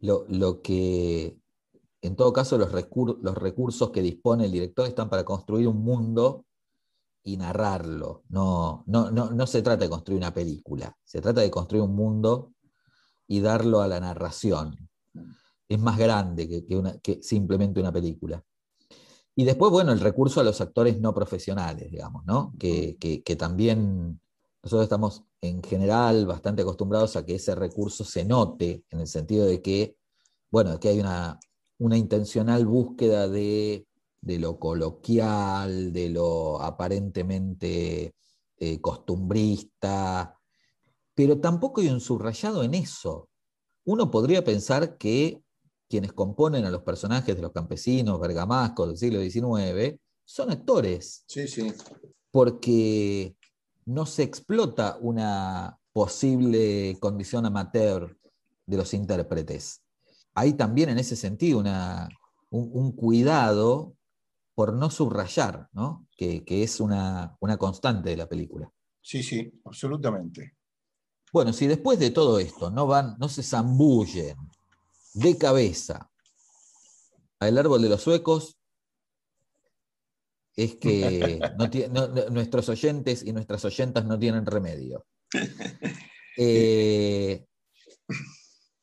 lo, 0.00 0.26
lo 0.28 0.60
que, 0.60 1.38
en 2.02 2.16
todo 2.16 2.30
caso, 2.34 2.58
los, 2.58 2.70
recur- 2.70 3.18
los 3.22 3.34
recursos 3.38 3.90
que 3.90 4.02
dispone 4.02 4.44
el 4.44 4.52
director 4.52 4.86
están 4.86 5.08
para 5.08 5.24
construir 5.24 5.66
un 5.66 5.82
mundo 5.82 6.44
y 7.24 7.38
narrarlo. 7.38 8.24
No, 8.28 8.84
no, 8.86 9.10
no, 9.10 9.30
no 9.30 9.46
se 9.46 9.62
trata 9.62 9.84
de 9.84 9.90
construir 9.90 10.18
una 10.18 10.34
película, 10.34 10.94
se 11.04 11.22
trata 11.22 11.40
de 11.40 11.50
construir 11.50 11.82
un 11.84 11.94
mundo 11.94 12.52
y 13.26 13.40
darlo 13.40 13.80
a 13.80 13.88
la 13.88 14.00
narración. 14.00 14.76
Es 15.68 15.78
más 15.78 15.96
grande 15.96 16.46
que, 16.48 16.66
que 16.66 16.76
una- 16.76 16.98
que 16.98 17.22
simplemente 17.22 17.80
una 17.80 17.92
película. 17.92 18.44
Y 19.36 19.44
después, 19.44 19.70
bueno, 19.72 19.92
el 19.92 20.00
recurso 20.00 20.40
a 20.40 20.44
los 20.44 20.60
actores 20.60 21.00
no 21.00 21.14
profesionales, 21.14 21.90
digamos, 21.90 22.24
¿no? 22.26 22.52
Que, 22.58 22.96
que- 22.98 23.22
que 23.22 23.36
también 23.36 24.20
nosotros 24.62 24.84
estamos 24.84 25.24
en 25.40 25.62
general 25.62 26.26
bastante 26.26 26.62
acostumbrados 26.62 27.16
a 27.16 27.24
que 27.24 27.36
ese 27.36 27.54
recurso 27.54 28.04
se 28.04 28.24
note, 28.24 28.84
en 28.90 29.00
el 29.00 29.06
sentido 29.06 29.46
de 29.46 29.62
que, 29.62 29.96
bueno, 30.50 30.78
que 30.80 30.88
hay 30.90 31.00
una, 31.00 31.38
una 31.78 31.96
intencional 31.98 32.66
búsqueda 32.66 33.28
de, 33.28 33.86
de 34.20 34.38
lo 34.38 34.58
coloquial, 34.58 35.92
de 35.92 36.10
lo 36.10 36.60
aparentemente 36.62 38.14
eh, 38.58 38.80
costumbrista, 38.80 40.38
pero 41.14 41.40
tampoco 41.40 41.80
hay 41.80 41.88
un 41.88 42.00
subrayado 42.00 42.62
en 42.62 42.74
eso. 42.74 43.28
Uno 43.86 44.10
podría 44.10 44.44
pensar 44.44 44.98
que 44.98 45.42
quienes 45.90 46.12
componen 46.12 46.64
a 46.64 46.70
los 46.70 46.82
personajes 46.82 47.34
de 47.36 47.42
los 47.42 47.50
campesinos 47.52 48.20
bergamascos 48.20 48.88
del 48.88 48.96
siglo 48.96 49.20
XIX 49.20 49.98
son 50.24 50.50
actores, 50.52 51.24
Sí, 51.26 51.48
sí. 51.48 51.74
porque 52.30 53.34
no 53.86 54.06
se 54.06 54.22
explota 54.22 54.96
una 55.00 55.76
posible 55.92 56.96
condición 57.00 57.44
amateur 57.44 58.16
de 58.66 58.76
los 58.76 58.94
intérpretes. 58.94 59.82
Hay 60.34 60.52
también 60.52 60.90
en 60.90 60.98
ese 60.98 61.16
sentido 61.16 61.58
una- 61.58 62.08
un, 62.50 62.70
un 62.72 62.92
cuidado 62.92 63.94
por 64.54 64.72
no 64.74 64.90
subrayar, 64.90 65.68
¿no? 65.72 66.06
Que, 66.16 66.44
que 66.44 66.62
es 66.62 66.78
una, 66.78 67.36
una 67.40 67.56
constante 67.56 68.10
de 68.10 68.16
la 68.16 68.28
película. 68.28 68.70
Sí, 69.02 69.22
sí, 69.24 69.50
absolutamente. 69.64 70.54
Bueno, 71.32 71.52
si 71.52 71.66
después 71.66 71.98
de 71.98 72.10
todo 72.10 72.38
esto 72.38 72.70
no 72.70 72.86
van, 72.86 73.16
no 73.18 73.28
se 73.28 73.42
zambullen 73.42 74.36
de 75.14 75.36
cabeza 75.38 76.10
al 77.40 77.58
árbol 77.58 77.82
de 77.82 77.88
los 77.88 78.02
suecos, 78.02 78.56
es 80.56 80.76
que 80.76 81.38
no 81.92 82.08
nuestros 82.30 82.68
oyentes 82.68 83.22
y 83.24 83.32
nuestras 83.32 83.64
oyentas 83.64 84.04
no 84.04 84.18
tienen 84.18 84.46
remedio. 84.46 85.04
Eh, 86.42 87.44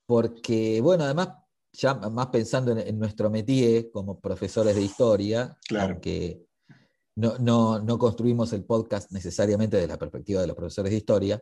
porque, 0.06 0.80
bueno, 0.82 1.06
además, 1.06 1.30
ya 1.74 1.94
más 1.96 2.28
pensando 2.28 2.72
en, 2.72 2.80
en 2.80 3.00
nuestro 3.00 3.30
métier 3.32 3.90
como 3.92 4.20
profesores 4.20 4.76
de 4.76 4.82
historia, 4.84 5.58
Claro. 5.68 5.94
aunque 5.94 6.46
no, 7.16 7.38
no- 7.40 7.80
no 7.80 7.98
construimos 7.98 8.54
el 8.54 8.64
podcast 8.64 9.12
necesariamente 9.12 9.78
desde 9.78 9.88
la 9.88 9.98
perspectiva 9.98 10.42
de 10.42 10.48
los 10.48 10.56
profesores 10.56 10.92
de 10.92 10.98
historia, 10.98 11.42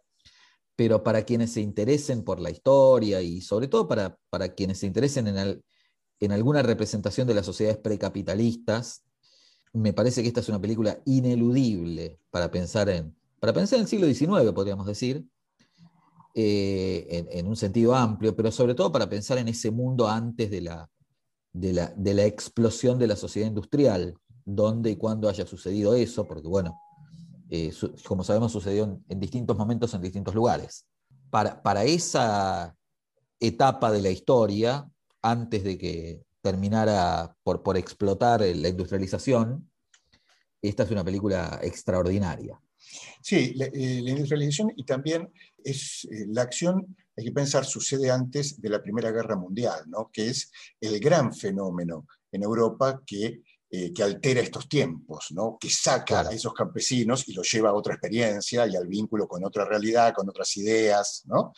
pero 0.75 1.03
para 1.03 1.23
quienes 1.23 1.53
se 1.53 1.61
interesen 1.61 2.23
por 2.23 2.39
la 2.39 2.49
historia 2.49 3.21
y 3.21 3.41
sobre 3.41 3.67
todo 3.67 3.87
para, 3.87 4.17
para 4.29 4.53
quienes 4.53 4.79
se 4.79 4.87
interesen 4.87 5.27
en, 5.27 5.37
al- 5.37 5.63
en 6.19 6.31
alguna 6.31 6.61
representación 6.63 7.27
de 7.27 7.33
las 7.33 7.45
sociedades 7.45 7.77
precapitalistas, 7.79 9.03
me 9.73 9.93
parece 9.93 10.21
que 10.21 10.29
esta 10.29 10.39
es 10.39 10.49
una 10.49 10.61
película 10.61 10.99
ineludible 11.05 12.19
para 12.29 12.49
pensar 12.49 12.89
en, 12.89 13.15
para 13.39 13.53
pensar 13.53 13.77
en 13.77 13.83
el 13.83 13.89
siglo 13.89 14.07
XIX, 14.07 14.53
podríamos 14.53 14.87
decir, 14.87 15.25
eh, 16.33 17.25
en, 17.31 17.47
un 17.47 17.55
sentido 17.55 17.95
amplio, 17.95 18.35
pero 18.35 18.51
sobre 18.51 18.75
todo 18.75 18.91
para 18.91 19.09
pensar 19.09 19.37
en 19.37 19.47
ese 19.47 19.71
mundo 19.71 20.07
antes 20.07 20.51
de 20.51 20.61
la, 20.61 20.89
de 21.53 21.71
la, 21.71 21.93
de 21.95 22.13
la 22.13 22.25
explosión 22.25 22.99
de 22.99 23.07
la 23.07 23.15
sociedad 23.15 23.47
industrial, 23.47 24.15
donde 24.43 24.91
y 24.91 24.95
cuándo 24.97 25.29
haya 25.29 25.45
sucedido 25.45 25.95
eso, 25.95 26.25
porque 26.25 26.47
bueno, 26.47 26.77
eh, 27.55 27.71
su- 27.71 27.93
como 28.07 28.23
sabemos 28.23 28.51
sucedió 28.51 28.83
en, 28.85 29.03
en 29.09 29.19
distintos 29.19 29.57
momentos 29.57 29.93
en 29.93 30.01
distintos 30.01 30.35
lugares. 30.35 30.85
Para, 31.29 31.61
para 31.61 31.83
esa 31.83 32.75
etapa 33.39 33.91
de 33.91 34.01
la 34.01 34.09
historia, 34.09 34.89
antes 35.21 35.63
de 35.63 35.77
que 35.77 36.23
terminara 36.41 37.35
por, 37.43 37.63
por 37.63 37.75
explotar 37.77 38.41
la 38.41 38.69
industrialización, 38.69 39.69
esta 40.61 40.83
es 40.83 40.91
una 40.91 41.03
película 41.03 41.59
extraordinaria. 41.61 42.59
Sí, 43.21 43.53
la, 43.55 43.65
eh, 43.65 44.01
la 44.03 44.11
industrialización 44.11 44.71
y 44.75 44.83
también 44.83 45.31
es 45.63 46.07
eh, 46.11 46.25
la 46.27 46.43
acción, 46.43 46.95
hay 47.17 47.25
que 47.25 47.31
pensar, 47.31 47.65
sucede 47.65 48.11
antes 48.11 48.61
de 48.61 48.69
la 48.69 48.81
Primera 48.81 49.11
Guerra 49.11 49.35
Mundial, 49.35 49.83
¿no? 49.87 50.09
que 50.13 50.27
es 50.29 50.51
el 50.79 50.99
gran 50.99 51.33
fenómeno 51.33 52.05
en 52.31 52.43
Europa 52.43 53.01
que, 53.05 53.41
eh, 53.77 53.91
que 53.93 54.03
altera 54.03 54.39
estos 54.39 54.69
tiempos, 54.69 55.31
¿no? 55.31 55.57
que 55.59 55.69
saca 55.69 56.05
Claro. 56.05 56.29
a 56.29 56.33
esos 56.33 56.53
campesinos 56.53 57.27
y 57.27 57.33
los 57.33 57.51
lleva 57.51 57.71
a 57.71 57.73
otra 57.73 57.95
experiencia 57.95 58.65
y 58.65 58.73
al 58.73 58.87
vínculo 58.87 59.27
con 59.27 59.43
otra 59.43 59.65
realidad, 59.65 60.13
con 60.13 60.29
otras 60.29 60.55
ideas. 60.55 61.23
¿no? 61.25 61.51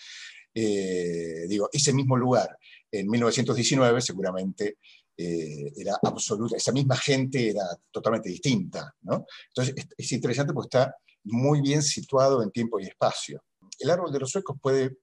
Eh, 0.52 1.46
digo, 1.48 1.70
ese 1.72 1.94
mismo 1.94 2.18
lugar 2.18 2.58
en 2.90 3.08
1919 3.08 4.02
seguramente 4.02 4.78
eh, 5.16 5.72
era 5.78 6.00
absoluta, 6.02 6.58
esa 6.58 6.72
misma 6.72 6.98
gente 6.98 7.52
era 7.52 7.66
totalmente 7.92 8.30
distinta. 8.30 8.96
¿no? 9.02 9.28
Entonces 9.50 9.76
es, 9.78 9.88
es 9.96 10.12
interesante 10.12 10.54
porque 10.54 10.76
está 10.76 10.96
muy 11.26 11.62
bien 11.62 11.84
situado 11.84 12.42
en 12.42 12.50
tiempo 12.50 12.80
y 12.80 12.86
espacio. 12.86 13.44
El 13.78 13.92
árbol 13.92 14.12
de 14.12 14.20
los 14.22 14.32
suecos 14.32 14.58
puede 14.60 14.98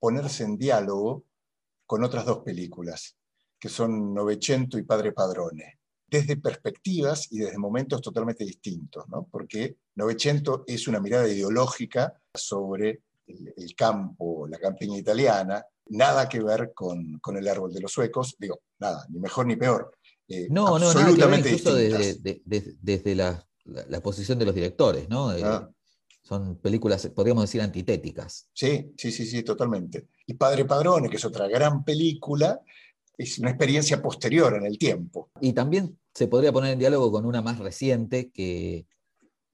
ponerse 0.00 0.42
en 0.42 0.58
diálogo 0.58 1.26
con 1.86 2.02
otras 2.02 2.24
dos 2.24 2.38
películas, 2.38 3.16
que 3.60 3.68
son 3.68 4.12
Novecento 4.12 4.78
y 4.78 4.82
Padre 4.82 5.12
Padrone, 5.12 5.75
desde 6.08 6.36
perspectivas 6.36 7.28
y 7.32 7.38
desde 7.40 7.58
momentos 7.58 8.00
totalmente 8.00 8.44
distintos, 8.44 9.08
¿no? 9.08 9.26
porque 9.30 9.76
Novecento 9.96 10.64
es 10.66 10.86
una 10.86 11.00
mirada 11.00 11.28
ideológica 11.28 12.14
sobre 12.32 13.02
el, 13.26 13.52
el 13.56 13.74
campo, 13.74 14.46
la 14.48 14.58
campiña 14.58 14.98
italiana, 14.98 15.64
nada 15.88 16.28
que 16.28 16.42
ver 16.42 16.72
con, 16.74 17.18
con, 17.18 17.36
el 17.36 17.48
árbol 17.48 17.72
de 17.72 17.80
los 17.80 17.92
suecos, 17.92 18.36
digo, 18.38 18.60
nada, 18.78 19.06
ni 19.10 19.18
mejor 19.18 19.46
ni 19.46 19.56
peor. 19.56 19.96
Eh, 20.28 20.48
no, 20.50 20.78
no, 20.78 20.90
absolutamente 20.90 21.50
ver, 21.50 21.58
incluso 21.58 21.76
desde, 21.76 22.14
de, 22.14 22.42
de, 22.44 22.76
desde 22.80 23.14
la, 23.14 23.46
la, 23.64 23.84
la, 23.88 24.00
posición 24.00 24.38
de 24.38 24.44
los 24.44 24.54
directores, 24.54 25.08
¿no? 25.08 25.32
Eh, 25.32 25.42
ah. 25.44 25.68
Son 26.22 26.56
películas, 26.56 27.06
podríamos 27.14 27.44
decir, 27.44 27.60
antitéticas. 27.60 28.48
Sí, 28.52 28.92
sí, 28.98 29.12
sí, 29.12 29.26
sí, 29.26 29.44
totalmente. 29.44 30.08
Y 30.26 30.34
Padre 30.34 30.64
Padrone, 30.64 31.08
que 31.08 31.18
es 31.18 31.24
otra 31.24 31.46
gran 31.46 31.84
película, 31.84 32.60
es 33.18 33.38
una 33.38 33.50
experiencia 33.50 34.02
posterior 34.02 34.54
en 34.54 34.66
el 34.66 34.78
tiempo. 34.78 35.30
Y 35.40 35.52
también 35.52 35.98
se 36.14 36.28
podría 36.28 36.52
poner 36.52 36.72
en 36.72 36.78
diálogo 36.78 37.10
con 37.10 37.24
una 37.24 37.42
más 37.42 37.58
reciente 37.58 38.30
que, 38.30 38.86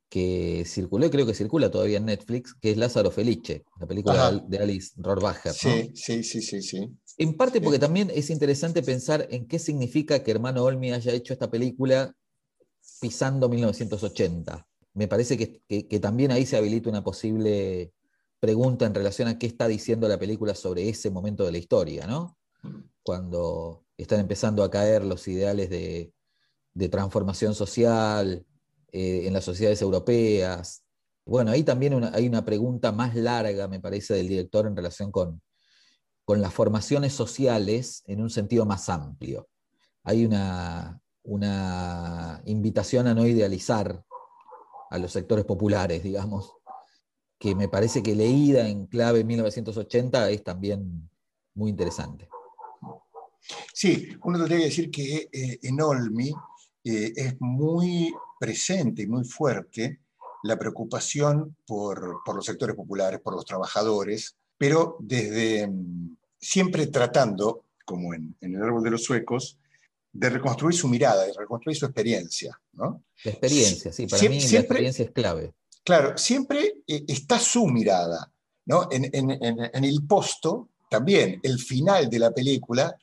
que 0.09 0.65
circuló, 0.67 1.11
creo 1.11 1.27
que 1.27 1.35
circula 1.35 1.71
todavía 1.71 1.99
en 1.99 2.07
Netflix, 2.07 2.55
que 2.61 2.71
es 2.71 2.77
Lázaro 2.77 3.11
Felice, 3.11 3.65
la 3.81 3.87
película 3.87 4.29
Ajá. 4.29 4.45
de 4.47 4.59
Alice 4.59 4.93
Rohrwacher. 4.97 5.53
Sí, 5.53 5.69
¿no? 5.69 5.97
sí, 5.97 6.23
sí, 6.23 6.43
sí, 6.43 6.63
sí. 6.63 6.89
En 7.19 7.37
parte 7.37 7.61
porque 7.61 7.79
también 7.79 8.11
es 8.15 8.31
interesante 8.31 8.83
pensar 8.83 9.27
en 9.31 9.47
qué 9.47 9.59
significa 9.59 10.23
que 10.23 10.31
Hermano 10.31 10.65
Olmi 10.65 10.93
haya 10.93 11.13
hecho 11.13 11.33
esta 11.33 11.51
película 11.51 12.15
pisando 13.01 13.49
1980. 13.49 14.67
Me 14.95 15.09
parece 15.09 15.39
que, 15.39 15.63
que, 15.69 15.87
que 15.87 16.01
también 16.01 16.31
ahí 16.33 16.47
se 16.47 16.57
habilita 16.57 16.91
una 16.91 17.05
posible 17.05 17.93
pregunta 18.41 18.87
en 18.87 18.95
relación 18.95 19.29
a 19.29 19.39
qué 19.39 19.47
está 19.47 19.69
diciendo 19.69 20.09
la 20.09 20.19
película 20.19 20.55
sobre 20.55 20.89
ese 20.89 21.11
momento 21.11 21.45
de 21.45 21.53
la 21.53 21.59
historia, 21.59 22.07
¿no? 22.07 22.37
Cuando 23.03 23.85
están 23.97 24.21
empezando 24.21 24.63
a 24.63 24.71
caer 24.71 25.05
los 25.05 25.27
ideales 25.29 25.71
de, 25.71 26.13
transformación 26.91 27.55
social 27.55 28.45
eh, 28.91 29.27
en 29.27 29.33
las 29.33 29.45
sociedades 29.45 29.83
europeas. 29.83 30.85
Bueno, 31.25 31.51
ahí 31.51 31.63
también 31.63 32.03
hay 32.13 32.27
una 32.27 32.45
pregunta 32.45 32.93
más 32.93 33.15
larga, 33.15 33.69
me 33.69 33.81
parece, 33.81 34.15
del 34.15 34.29
director 34.29 34.67
en 34.67 34.77
relación 34.77 35.11
con, 35.13 35.43
las 36.27 36.55
formaciones 36.55 37.13
sociales 37.13 38.03
en 38.07 38.23
un 38.23 38.31
sentido 38.31 38.65
más 38.65 38.89
amplio. 38.89 39.49
Hay 40.03 40.25
una 40.25 41.03
invitación 42.47 43.07
a 43.07 43.15
no 43.15 43.27
idealizar 43.27 44.03
a 44.91 44.99
los 44.99 45.13
sectores 45.13 45.45
populares, 45.45 46.03
digamos, 46.03 46.55
que 47.39 47.55
me 47.55 47.69
parece 47.69 48.03
que 48.03 48.15
leída 48.15 48.69
en 48.69 48.87
clave 48.87 49.25
1980 49.25 50.31
es 50.31 50.43
también 50.43 51.11
muy 51.55 51.71
interesante. 51.71 52.29
Sí, 53.73 54.09
uno 54.23 54.39
tendría 54.39 54.59
que 54.59 54.65
decir 54.65 54.91
que 54.91 55.29
eh, 55.33 55.59
en 55.63 55.81
Olmi 55.81 56.33
eh, 56.85 57.13
es 57.15 57.41
muy 57.41 58.13
presente 58.39 59.03
y 59.03 59.07
muy 59.07 59.25
fuerte 59.25 60.01
la 60.45 60.59
preocupación 60.59 61.57
por, 61.67 62.23
por, 62.25 62.37
los 62.37 62.45
sectores 62.45 62.75
populares, 62.75 63.21
por 63.21 63.35
los 63.35 63.45
trabajadores, 63.45 64.37
pero 64.59 64.97
desde 64.99 65.69
mm, 65.69 66.17
siempre 66.41 66.89
tratando, 66.89 67.65
como 67.85 68.15
en, 68.15 68.37
en, 68.41 68.57
el 68.57 68.63
árbol 68.63 68.83
de 68.83 68.91
los 68.91 69.05
suecos, 69.05 69.59
de 70.13 70.29
reconstruir 70.29 70.77
su 70.77 70.89
mirada, 70.89 71.25
de 71.25 71.33
reconstruir 71.33 71.77
su 71.77 71.87
experiencia. 71.87 72.61
¿no? 72.73 73.05
La 73.25 73.31
experiencia, 73.31 73.93
sí, 73.93 74.07
para 74.07 74.19
siempre, 74.19 74.41
mí 74.41 74.53
la 74.53 74.61
experiencia 74.61 75.05
es 75.05 75.11
clave. 75.13 75.55
Claro, 75.85 76.19
siempre 76.19 76.83
eh, 76.87 77.05
está 77.07 77.39
su 77.39 77.67
mirada. 77.67 78.31
¿no? 78.67 78.89
En, 78.91 79.05
en, 79.13 79.31
en 79.41 79.85
el 79.85 80.07
posto, 80.07 80.69
también, 80.89 81.41
el 81.43 81.59
final 81.59 82.09
de 82.09 82.19
la 82.19 82.33
película 82.33 82.97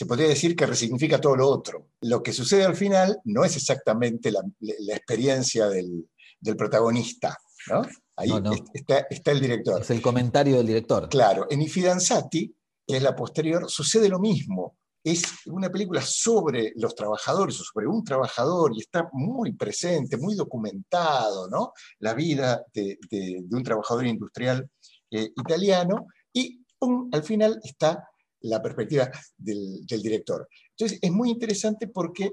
se 0.00 0.06
podría 0.06 0.28
decir 0.28 0.56
que 0.56 0.64
resignifica 0.64 1.20
todo 1.20 1.36
lo 1.36 1.46
otro. 1.46 1.90
Lo 2.00 2.22
que 2.22 2.32
sucede 2.32 2.64
al 2.64 2.74
final 2.74 3.20
no 3.24 3.44
es 3.44 3.54
exactamente 3.56 4.30
la, 4.30 4.40
la 4.60 4.96
experiencia 4.96 5.68
del, 5.68 6.08
del, 6.40 6.56
protagonista, 6.56 7.36
¿no? 7.68 7.82
Ahí 8.16 8.30
no, 8.30 8.40
no. 8.40 8.52
Está, 8.72 9.00
está, 9.10 9.32
el 9.32 9.42
director. 9.42 9.82
Es 9.82 9.90
el 9.90 10.00
comentario 10.00 10.56
del 10.56 10.68
director. 10.68 11.06
Claro, 11.10 11.46
en 11.50 11.60
Ifidanzati, 11.60 12.50
que 12.86 12.96
es 12.96 13.02
la 13.02 13.14
posterior, 13.14 13.70
sucede 13.70 14.08
lo 14.08 14.18
mismo. 14.18 14.78
Es 15.04 15.22
una 15.44 15.68
película 15.68 16.00
sobre 16.00 16.72
los 16.76 16.94
trabajadores 16.94 17.60
o 17.60 17.64
sobre 17.64 17.86
un 17.86 18.02
trabajador 18.02 18.72
y 18.74 18.80
está 18.80 19.06
muy 19.12 19.52
presente, 19.52 20.16
muy 20.16 20.34
documentado, 20.34 21.46
¿no? 21.50 21.74
La 21.98 22.14
vida 22.14 22.64
de, 22.72 22.98
de, 23.10 23.42
de 23.44 23.54
un 23.54 23.62
trabajador 23.62 24.06
industrial 24.06 24.66
eh, 25.10 25.30
italiano 25.36 26.06
y 26.32 26.64
pum, 26.78 27.10
al 27.12 27.22
final 27.22 27.60
está 27.62 28.09
la 28.42 28.62
perspectiva 28.62 29.10
del, 29.36 29.84
del, 29.86 30.02
director. 30.02 30.48
Entonces, 30.70 30.98
es 31.00 31.10
muy 31.10 31.30
interesante 31.30 31.88
porque 31.88 32.30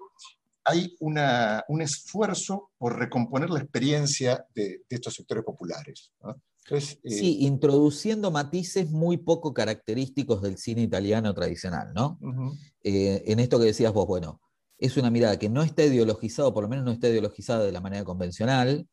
hay 0.64 0.96
una, 1.00 1.64
un 1.70 1.82
esfuerzo 1.82 2.72
por 2.78 2.98
recomponer 2.98 3.50
la 3.50 3.60
experiencia 3.60 4.46
de, 4.54 4.82
de 4.90 4.96
estos 4.96 5.14
sectores 5.16 5.44
populares. 5.44 6.12
¿no? 6.22 6.42
Entonces, 6.66 7.00
eh, 7.04 7.10
sí, 7.10 7.38
introduciendo 7.42 8.30
matices 8.30 8.90
muy 8.92 9.18
poco 9.18 9.54
característicos 9.54 10.42
del 10.42 10.58
cine 10.58 10.82
italiano 10.82 11.34
tradicional, 11.34 11.94
¿no? 11.94 12.18
Uh 12.22 12.28
-huh. 12.28 12.60
eh, 12.84 13.24
en 13.28 13.40
esto 13.40 13.58
que 13.58 13.66
decías 13.66 13.94
vos, 13.94 14.06
bueno, 14.06 14.42
es 14.78 14.98
una 14.98 15.10
mirada 15.10 15.40
que 15.40 15.50
no 15.50 15.64
está 15.64 15.86
ideologizada, 15.86 16.54
por 16.54 16.64
lo 16.64 16.70
menos 16.70 16.84
no 16.84 16.92
está 16.92 17.08
ideologizada 17.08 17.64
de 17.64 17.72
la 17.72 17.80
manera 17.80 18.04
convencional, 18.04 18.88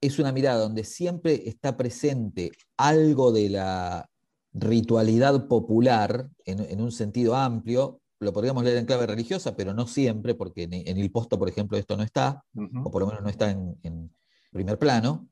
es 0.00 0.18
una 0.18 0.32
mirada 0.32 0.60
donde 0.60 0.82
siempre 0.84 1.48
está 1.48 1.76
presente 1.76 2.50
algo 2.76 3.32
de 3.32 3.50
la 3.50 4.10
ritualidad 4.58 5.48
popular 5.48 6.30
en, 6.46 6.60
en, 6.60 6.80
un 6.80 6.90
sentido 6.90 7.36
amplio, 7.36 8.00
lo 8.20 8.32
podríamos 8.32 8.64
leer 8.64 8.78
en 8.78 8.86
clave 8.86 9.06
religiosa, 9.06 9.54
pero 9.54 9.74
no 9.74 9.86
siempre, 9.86 10.34
porque 10.34 10.62
en, 10.62 10.72
en 10.72 10.96
el 10.96 11.10
posto, 11.10 11.38
por 11.38 11.48
ejemplo, 11.48 11.76
esto 11.76 11.96
no 11.96 12.02
está, 12.02 12.42
uh 12.54 12.62
-huh. 12.62 12.86
o 12.86 12.90
por 12.90 13.02
lo 13.02 13.08
menos 13.08 13.22
no 13.22 13.28
está 13.28 13.50
en, 13.50 13.78
en, 13.82 14.14
primer 14.52 14.78
plano, 14.78 15.28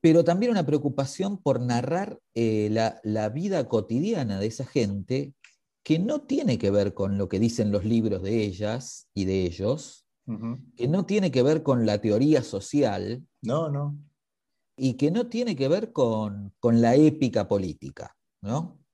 pero 0.00 0.24
también 0.24 0.50
una 0.50 0.64
preocupación 0.64 1.36
por 1.36 1.60
narrar 1.60 2.18
eh, 2.32 2.68
la, 2.70 2.98
la, 3.02 3.28
vida 3.28 3.68
cotidiana 3.68 4.40
de 4.40 4.46
esa 4.46 4.64
gente 4.64 5.34
que 5.82 5.98
no 5.98 6.22
tiene 6.22 6.56
que 6.56 6.70
ver 6.70 6.94
con 6.94 7.18
lo 7.18 7.28
que 7.28 7.38
dicen 7.38 7.70
los 7.70 7.84
libros 7.84 8.22
de 8.22 8.42
ellas 8.42 9.08
y 9.12 9.26
de 9.26 9.42
ellos, 9.44 10.06
uh 10.26 10.32
-huh. 10.32 10.74
que 10.74 10.88
no 10.88 11.04
tiene 11.04 11.30
que 11.30 11.42
ver 11.42 11.62
con 11.62 11.84
la 11.84 12.00
teoría 12.00 12.42
social. 12.42 13.26
No, 13.42 13.68
no 13.68 13.94
y 14.76 14.94
que 14.94 15.10
no 15.10 15.28
tiene 15.28 15.56
que 15.56 15.68
ver 15.68 15.92
con, 15.92 16.52
con 16.58 16.80
la 16.80 16.96
épica 16.96 17.48
política, 17.48 18.16
¿no? 18.42 18.84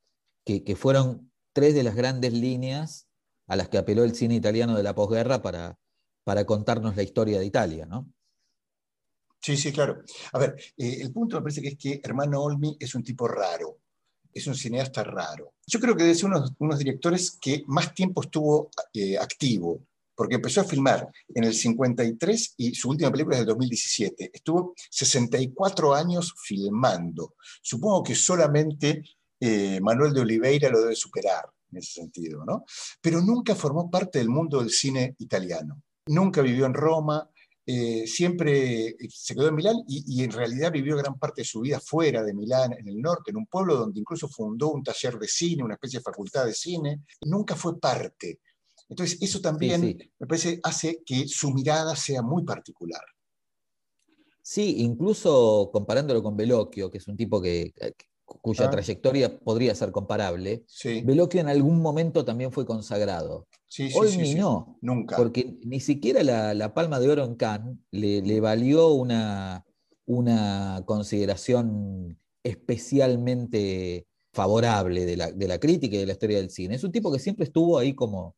que, 0.44 0.76
fueron 0.76 1.30
tres 1.52 1.74
de 1.74 1.82
las 1.82 1.94
grandes 1.94 2.32
líneas 2.32 3.08
a 3.46 3.56
las 3.56 3.68
que 3.68 3.78
apeló 3.78 4.04
el 4.04 4.14
cine 4.14 4.34
italiano 4.34 4.76
de 4.76 4.82
la 4.82 4.94
posguerra 4.94 5.42
para, 5.42 5.78
para 6.24 6.44
contarnos 6.44 6.96
la 6.96 7.02
historia 7.02 7.38
de 7.38 7.46
Italia. 7.46 7.86
¿no? 7.86 8.12
Sí, 9.40 9.56
sí, 9.56 9.72
claro. 9.72 10.02
A 10.32 10.38
ver, 10.38 10.56
eh, 10.76 10.98
el 11.00 11.12
punto 11.12 11.36
me 11.36 11.42
parece 11.42 11.62
que 11.62 11.68
es 11.68 11.78
que 11.78 12.00
Hermano 12.02 12.42
Olmi 12.42 12.76
es 12.78 12.94
un 12.94 13.02
tipo 13.02 13.26
raro, 13.26 13.78
es 14.32 14.46
un 14.46 14.54
cineasta 14.54 15.02
raro. 15.02 15.54
Yo 15.66 15.80
creo 15.80 15.96
que 15.96 16.10
es 16.10 16.22
uno 16.22 16.40
de 16.40 16.50
unos 16.58 16.78
directores 16.78 17.38
que 17.40 17.62
más 17.66 17.94
tiempo 17.94 18.22
estuvo 18.22 18.70
eh, 18.92 19.18
activo 19.18 19.82
porque 20.20 20.34
empezó 20.34 20.60
a 20.60 20.64
filmar 20.64 21.08
en 21.34 21.44
el 21.44 21.54
53 21.54 22.54
y 22.58 22.74
su 22.74 22.90
última 22.90 23.10
película 23.10 23.36
es 23.36 23.40
del 23.40 23.54
2017. 23.54 24.30
Estuvo 24.34 24.74
64 24.90 25.94
años 25.94 26.34
filmando. 26.44 27.36
Supongo 27.62 28.02
que 28.02 28.14
solamente 28.14 29.02
eh, 29.40 29.80
Manuel 29.80 30.12
de 30.12 30.20
Oliveira 30.20 30.68
lo 30.68 30.82
debe 30.82 30.94
superar 30.94 31.46
en 31.72 31.78
ese 31.78 32.02
sentido, 32.02 32.44
¿no? 32.44 32.66
Pero 33.00 33.22
nunca 33.22 33.54
formó 33.54 33.90
parte 33.90 34.18
del 34.18 34.28
mundo 34.28 34.60
del 34.60 34.68
cine 34.68 35.14
italiano. 35.20 35.80
Nunca 36.08 36.42
vivió 36.42 36.66
en 36.66 36.74
Roma, 36.74 37.26
eh, 37.64 38.06
siempre 38.06 38.96
se 39.08 39.34
quedó 39.34 39.48
en 39.48 39.54
Milán 39.54 39.76
y, 39.88 40.04
y, 40.06 40.22
en 40.22 40.32
realidad 40.32 40.70
vivió 40.70 40.98
gran 40.98 41.18
parte 41.18 41.40
de 41.40 41.46
su 41.46 41.60
vida 41.60 41.80
fuera 41.80 42.22
de 42.22 42.34
Milán, 42.34 42.74
en 42.74 42.86
el 42.88 43.00
norte, 43.00 43.30
en 43.30 43.38
un 43.38 43.46
pueblo 43.46 43.74
donde 43.74 43.98
incluso 43.98 44.28
fundó 44.28 44.70
un 44.70 44.82
taller 44.82 45.18
de 45.18 45.28
cine, 45.28 45.64
una 45.64 45.76
especie 45.76 46.00
de 46.00 46.04
facultad 46.04 46.44
de 46.44 46.52
cine. 46.52 47.04
Nunca 47.22 47.56
fue 47.56 47.80
parte 47.80 48.40
entonces, 48.90 49.18
eso 49.22 49.40
también 49.40 49.80
sí, 49.80 49.96
sí. 49.98 50.12
me 50.18 50.26
parece 50.26 50.60
hace 50.64 51.02
que 51.06 51.26
su 51.28 51.52
mirada 51.52 51.94
sea 51.94 52.22
muy 52.22 52.44
particular. 52.44 53.00
Sí, 54.42 54.76
incluso 54.78 55.70
comparándolo 55.72 56.22
con 56.22 56.36
Veloquio, 56.36 56.90
que 56.90 56.98
es 56.98 57.06
un 57.06 57.16
tipo 57.16 57.40
que, 57.40 57.72
cuya 58.24 58.66
ah. 58.66 58.70
trayectoria 58.70 59.38
podría 59.38 59.74
ser 59.76 59.92
comparable, 59.92 60.64
sí. 60.66 61.02
Veloquio 61.02 61.40
en 61.40 61.48
algún 61.48 61.80
momento 61.80 62.24
también 62.24 62.50
fue 62.50 62.66
consagrado. 62.66 63.46
Sí, 63.68 63.90
Hoy 63.94 64.16
ni 64.16 64.34
no, 64.34 64.76
nunca. 64.80 65.16
Porque 65.16 65.56
ni 65.64 65.78
siquiera 65.78 66.24
la, 66.24 66.52
la 66.54 66.74
Palma 66.74 66.98
de 66.98 67.08
Oro 67.08 67.24
en 67.24 67.36
Cannes 67.36 67.76
le, 67.92 68.22
le 68.22 68.40
valió 68.40 68.88
una, 68.88 69.64
una 70.06 70.82
consideración 70.84 72.18
especialmente 72.42 74.08
favorable 74.32 75.06
de 75.06 75.16
la, 75.16 75.30
de 75.30 75.48
la 75.48 75.58
crítica 75.58 75.94
y 75.94 76.00
de 76.00 76.06
la 76.06 76.12
historia 76.12 76.38
del 76.38 76.50
cine. 76.50 76.74
Es 76.74 76.84
un 76.84 76.92
tipo 76.92 77.12
que 77.12 77.18
siempre 77.20 77.44
estuvo 77.44 77.78
ahí 77.78 77.94
como, 77.94 78.36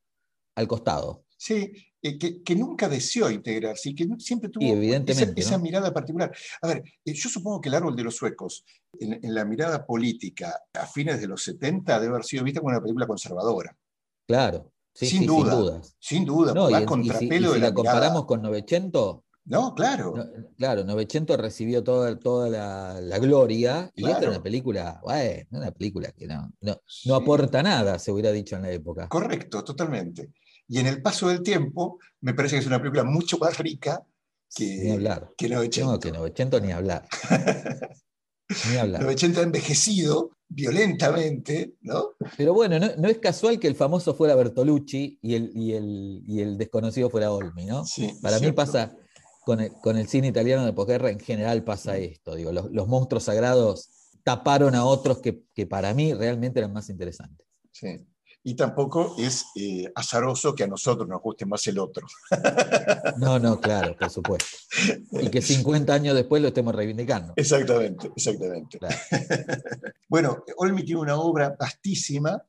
al 0.55 0.69
costado. 0.69 1.25
Sí, 1.37 1.73
eh, 2.01 2.19
que, 2.19 2.43
que 2.43 2.55
nunca 2.57 2.89
deseó 2.89 3.31
integrarse 3.31 3.91
y 3.91 3.95
que 3.95 4.07
siempre 4.19 4.49
tuvo 4.49 4.65
esa, 5.07 5.33
esa 5.35 5.57
¿no? 5.57 5.63
mirada 5.63 5.93
particular. 5.93 6.33
A 6.61 6.67
ver, 6.69 6.83
eh, 7.05 7.13
yo 7.15 7.29
supongo 7.29 7.61
que 7.61 7.69
el 7.69 7.75
árbol 7.75 7.97
de 7.97 8.05
los 8.05 8.15
suecos, 8.17 8.65
en, 8.99 9.15
en 9.25 9.35
la 9.35 9.45
mirada 9.45 9.85
política 9.85 10.57
a 10.75 10.87
fines 10.87 11.21
de 11.21 11.27
los 11.27 11.43
70, 11.43 11.99
debe 11.99 12.13
haber 12.15 12.25
sido 12.25 12.45
vista 12.45 12.61
como 12.61 12.71
una 12.71 12.81
película 12.83 13.07
conservadora. 13.07 13.77
Claro, 14.27 14.73
sí, 14.95 15.07
sin, 15.07 15.21
sí, 15.21 15.27
duda, 15.27 15.51
sin 15.51 15.61
dudas. 15.61 15.97
sin 15.99 16.25
duda, 16.25 16.55
No, 16.55 16.71
y, 16.71 16.75
en- 16.75 16.79
y 16.79 16.81
si, 16.81 16.83
y 16.83 16.87
contrapelo 16.87 17.49
si 17.49 17.55
de 17.55 17.61
la, 17.61 17.67
la, 17.69 17.75
comparamos 17.75 18.27
con 18.27 18.41
Novecento, 18.43 19.25
No, 19.45 19.75
claro. 19.75 20.13
no- 20.17 20.27
claro, 20.57 20.85
Novecento 20.85 21.37
recibió 21.37 21.83
toda, 21.83 22.17
toda 22.21 22.49
la, 22.49 23.01
la 23.01 23.19
gloria 23.19 23.91
y 23.97 24.05
esta 24.09 24.21
es 24.23 24.29
una 24.29 24.43
película, 24.43 25.01
bueno, 25.03 25.45
una 25.51 25.73
película 25.73 26.13
que 26.13 26.29
no, 26.29 26.53
no, 26.61 26.81
Sí. 26.87 27.09
no 27.09 27.17
aporta 27.17 27.63
nada, 27.65 27.99
se 27.99 28.13
hubiera 28.13 28.31
dicho 28.31 28.55
en 28.55 28.63
la 28.63 28.71
época. 28.71 29.09
Correcto, 29.09 29.65
totalmente. 29.65 30.31
Y 30.69 30.79
en 30.79 30.87
el 30.87 31.03
paso 31.03 31.29
del 31.29 31.43
tiempo, 31.43 31.99
me 32.21 32.35
parece 32.35 32.57
que 32.57 32.61
es 32.61 32.67
una 32.67 32.79
película 32.79 33.05
mucho 33.05 33.39
más 33.39 33.59
rica 33.59 34.03
que, 34.55 34.65
Ni 34.65 34.91
hablar. 34.91 35.31
que 35.37 35.49
Novecento. 35.49 35.93
No, 35.93 35.99
que 35.99 36.13
Novecento 36.13 36.61
ni 36.61 36.73
hablar. 36.73 37.07
Ni 38.71 38.77
hablar. 38.77 39.03
Novecento 39.03 39.41
ha 39.41 39.45
envejecido 39.45 40.31
violentamente, 40.49 41.75
¿no? 41.81 42.11
Pero 42.37 42.53
bueno, 42.53 42.79
no, 42.79 42.89
no 42.99 43.09
es 43.09 43.19
casual 43.19 43.59
que 43.59 43.67
el 43.67 43.75
famoso 43.75 44.15
fuera 44.15 44.35
Bertolucci 44.35 45.19
y 45.23 45.35
el, 45.35 45.51
y 45.55 45.73
el, 45.73 46.23
y 46.27 46.41
el 46.41 46.59
desconocido 46.59 47.09
fuera 47.09 47.33
Olmi, 47.33 47.65
¿no? 47.65 47.85
Sí, 47.87 48.13
Para 48.21 48.39
mí 48.41 48.53
pasa, 48.53 48.95
con 49.45 49.61
el, 49.61 49.73
con 49.73 49.97
el 49.97 50.07
cine 50.07 50.29
italiano 50.29 50.67
de 50.67 50.73
posguerra 50.73 51.11
en 51.11 51.21
general 51.21 51.65
pasa 51.65 51.97
esto. 51.97 52.35
Digo, 52.35 52.53
los, 52.53 52.71
los 52.71 52.89
monstruos 52.89 53.25
sagrados 53.25 53.89
taparon 54.23 54.75
a 54.75 54.85
otros 54.85 55.21
que, 55.21 55.45
que 55.55 55.67
para 55.67 55.95
mí 55.95 56.13
realmente 56.13 56.61
eran 56.61 56.73
más 56.73 56.91
interesantes. 56.91 57.47
Sí. 57.73 58.07
Y 58.45 58.55
tampoco 58.55 59.15
es 59.19 59.47
eh, 59.55 59.91
azaroso 59.95 60.55
que 60.55 60.65
a 60.65 60.67
nosotros 60.67 61.09
nos 61.09 61.23
guste 61.23 61.47
más 61.47 61.67
el 61.67 61.79
otro. 61.79 62.07
No, 63.19 63.39
no, 63.39 63.61
claro, 63.61 63.95
por 63.97 64.11
supuesto. 64.11 64.57
Y 65.13 65.29
que 65.29 65.43
50 65.43 65.93
años 65.93 66.15
después 66.15 66.41
lo 66.41 66.49
estemos 66.49 66.75
reivindicando. 66.75 67.35
Exactamente, 67.37 68.11
exactamente. 68.17 68.79
Claro. 68.79 68.97
Bueno, 70.09 70.45
Olmi 70.57 70.85
tiene 70.85 71.01
una 71.01 71.17
obra 71.17 71.55
vastísima. 71.59 72.43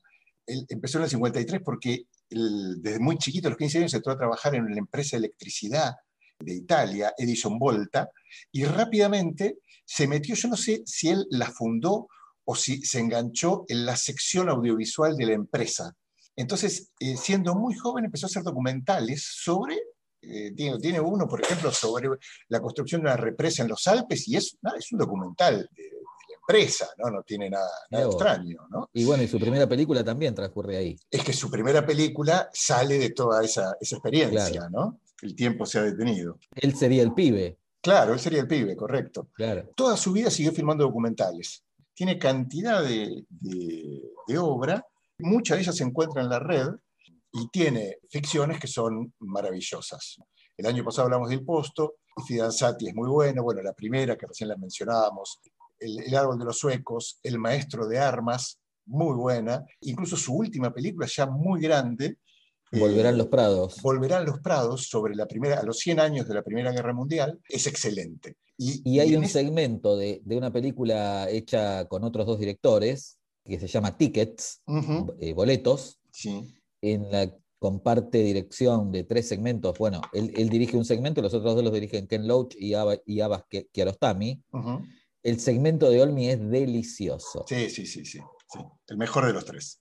Él 0.45 0.65
empezó 0.69 0.97
en 0.97 1.05
el 1.05 1.09
53 1.09 1.61
porque 1.63 2.07
él, 2.29 2.81
desde 2.81 2.99
muy 2.99 3.17
chiquito, 3.17 3.47
a 3.47 3.51
los 3.51 3.57
15 3.57 3.77
años, 3.79 3.93
entró 3.93 4.13
a 4.13 4.17
trabajar 4.17 4.55
en 4.55 4.69
la 4.69 4.77
empresa 4.77 5.15
de 5.15 5.25
electricidad 5.25 5.95
de 6.39 6.55
Italia, 6.55 7.13
Edison 7.17 7.57
Volta, 7.57 8.09
y 8.51 8.65
rápidamente 8.65 9.59
se 9.85 10.07
metió, 10.07 10.35
yo 10.35 10.47
no 10.47 10.57
sé 10.57 10.83
si 10.85 11.09
él 11.09 11.25
la 11.29 11.49
fundó 11.51 12.07
o 12.45 12.55
si 12.55 12.81
se 12.81 12.99
enganchó 12.99 13.65
en 13.67 13.85
la 13.85 13.95
sección 13.95 14.49
audiovisual 14.49 15.15
de 15.15 15.25
la 15.25 15.33
empresa. 15.33 15.93
Entonces, 16.35 16.91
eh, 16.99 17.15
siendo 17.17 17.55
muy 17.55 17.75
joven, 17.75 18.05
empezó 18.05 18.25
a 18.25 18.29
hacer 18.29 18.43
documentales 18.43 19.23
sobre, 19.23 19.75
eh, 20.21 20.51
tiene, 20.55 20.77
tiene 20.79 20.99
uno, 20.99 21.27
por 21.27 21.41
ejemplo, 21.41 21.71
sobre 21.71 22.09
la 22.49 22.59
construcción 22.61 23.01
de 23.01 23.07
una 23.07 23.17
represa 23.17 23.61
en 23.63 23.69
los 23.69 23.85
Alpes, 23.87 24.27
y 24.27 24.35
es, 24.37 24.57
nada, 24.61 24.77
es 24.77 24.91
un 24.91 24.99
documental 24.99 25.69
de, 25.71 25.83
de 25.83 25.89
la 25.91 26.35
empresa, 26.41 26.87
¿no? 26.97 27.11
No 27.11 27.21
tiene 27.23 27.49
nada, 27.49 27.69
nada 27.91 28.05
extraño, 28.05 28.67
¿no? 28.71 28.89
Y 28.93 29.05
bueno, 29.05 29.21
y 29.23 29.27
su 29.27 29.39
primera 29.39 29.67
película 29.67 30.03
también 30.03 30.33
transcurre 30.33 30.77
ahí. 30.77 30.95
Es 31.11 31.23
que 31.23 31.33
su 31.33 31.51
primera 31.51 31.85
película 31.85 32.49
sale 32.51 32.97
de 32.97 33.11
toda 33.11 33.43
esa, 33.43 33.75
esa 33.79 33.95
experiencia, 33.97 34.49
Claro. 34.51 34.69
¿no? 34.71 34.99
El 35.21 35.35
tiempo 35.35 35.65
se 35.65 35.79
ha 35.79 35.83
detenido. 35.83 36.37
Él 36.55 36.75
sería 36.75 37.03
el 37.03 37.13
pibe, 37.13 37.57
Claro, 37.81 38.13
él 38.13 38.19
sería 38.19 38.39
el 38.39 38.47
pibe, 38.47 38.75
correcto. 38.77 39.27
claro. 39.33 39.69
Toda 39.75 39.97
su 39.97 40.13
vida 40.13 40.31
siguió 40.31 40.51
filmando 40.53 40.85
documentales. 40.85 41.63
Tiene 41.93 42.17
cantidad 42.17 42.83
de, 42.83 43.25
de- 43.29 44.01
de 44.27 44.37
obra, 44.37 44.85
muchas 45.19 45.57
de 45.57 45.63
ellas 45.63 45.75
se 45.75 45.83
encuentran 45.83 46.25
en 46.25 46.29
la 46.31 46.39
red 46.39 46.67
y 47.31 47.47
tiene 47.49 47.97
ficciones 48.09 48.59
que 48.59 48.67
son 48.67 49.13
maravillosas. 49.19 50.17
El 50.57 50.65
año 50.67 50.83
pasado 50.83 51.05
hablamos 51.05 51.29
del 51.29 51.43
Posto, 51.43 51.95
Fidanzati 52.27 52.87
es 52.89 52.95
muy 52.95 53.09
bueno, 53.09 53.43
bueno, 53.43 53.61
la 53.61 53.73
primera 53.73 54.15
que 54.15 54.27
recién 54.27 54.49
la 54.49 54.57
mencionábamos, 54.57 55.39
el, 55.79 55.99
El 55.99 56.15
árbol 56.15 56.37
de 56.39 56.45
los 56.45 56.57
suecos, 56.59 57.19
El 57.23 57.39
maestro 57.39 57.87
de 57.87 57.99
armas, 57.99 58.59
muy 58.85 59.15
buena, 59.15 59.65
incluso 59.81 60.15
su 60.17 60.33
última 60.35 60.71
película 60.73 61.07
ya 61.07 61.25
muy 61.25 61.61
grande, 61.61 62.17
eh, 62.71 62.79
Volverán 62.79 63.17
los 63.17 63.27
Prados. 63.27 63.81
Volverán 63.81 64.25
los 64.25 64.39
Prados 64.39 64.87
sobre 64.87 65.15
la 65.15 65.25
primera, 65.27 65.59
a 65.59 65.63
los 65.63 65.77
100 65.79 65.99
años 65.99 66.27
de 66.27 66.33
la 66.35 66.41
Primera 66.43 66.71
Guerra 66.71 66.93
Mundial, 66.93 67.39
es 67.49 67.65
excelente. 67.67 68.37
Y, 68.57 68.81
Y 68.89 68.99
hay 68.99 69.15
un 69.15 69.27
segmento 69.27 69.97
de, 69.97 70.21
de 70.23 70.37
una 70.37 70.51
película 70.51 71.29
hecha 71.29 71.85
con 71.87 72.03
otros 72.03 72.25
dos 72.25 72.39
directores, 72.39 73.17
que 73.43 73.59
se 73.59 73.67
llama 73.67 73.97
Tickets, 73.97 74.61
eh, 75.19 75.33
boletos, 75.33 75.99
sí. 76.11 76.53
en 76.81 77.11
la 77.11 77.33
comparte 77.59 78.19
dirección 78.19 78.91
de 78.91 79.03
tres 79.05 79.27
segmentos. 79.27 79.77
Bueno, 79.77 80.01
él, 80.13 80.33
él 80.35 80.49
dirige 80.49 80.77
un 80.77 80.85
segmento, 80.85 81.21
los 81.21 81.33
otros 81.33 81.55
dos 81.55 81.63
los 81.63 81.73
dirigen 81.73 82.07
Ken 82.07 82.27
Loach 82.27 82.55
y, 82.57 82.73
Aba- 82.73 83.01
y 83.05 83.21
Abbas 83.21 83.43
Ki- 83.49 83.67
Kiarostami. 83.71 84.41
El 85.23 85.39
segmento 85.39 85.89
de 85.89 86.01
Olmi 86.01 86.29
es 86.29 86.39
delicioso, 86.49 87.45
Sí, 87.47 87.69
sí, 87.69 87.85
sí, 87.85 88.05
sí, 88.05 88.19
sí. 88.19 88.59
El 88.87 88.97
mejor 88.97 89.25
de 89.25 89.33
los 89.33 89.45
tres. 89.45 89.79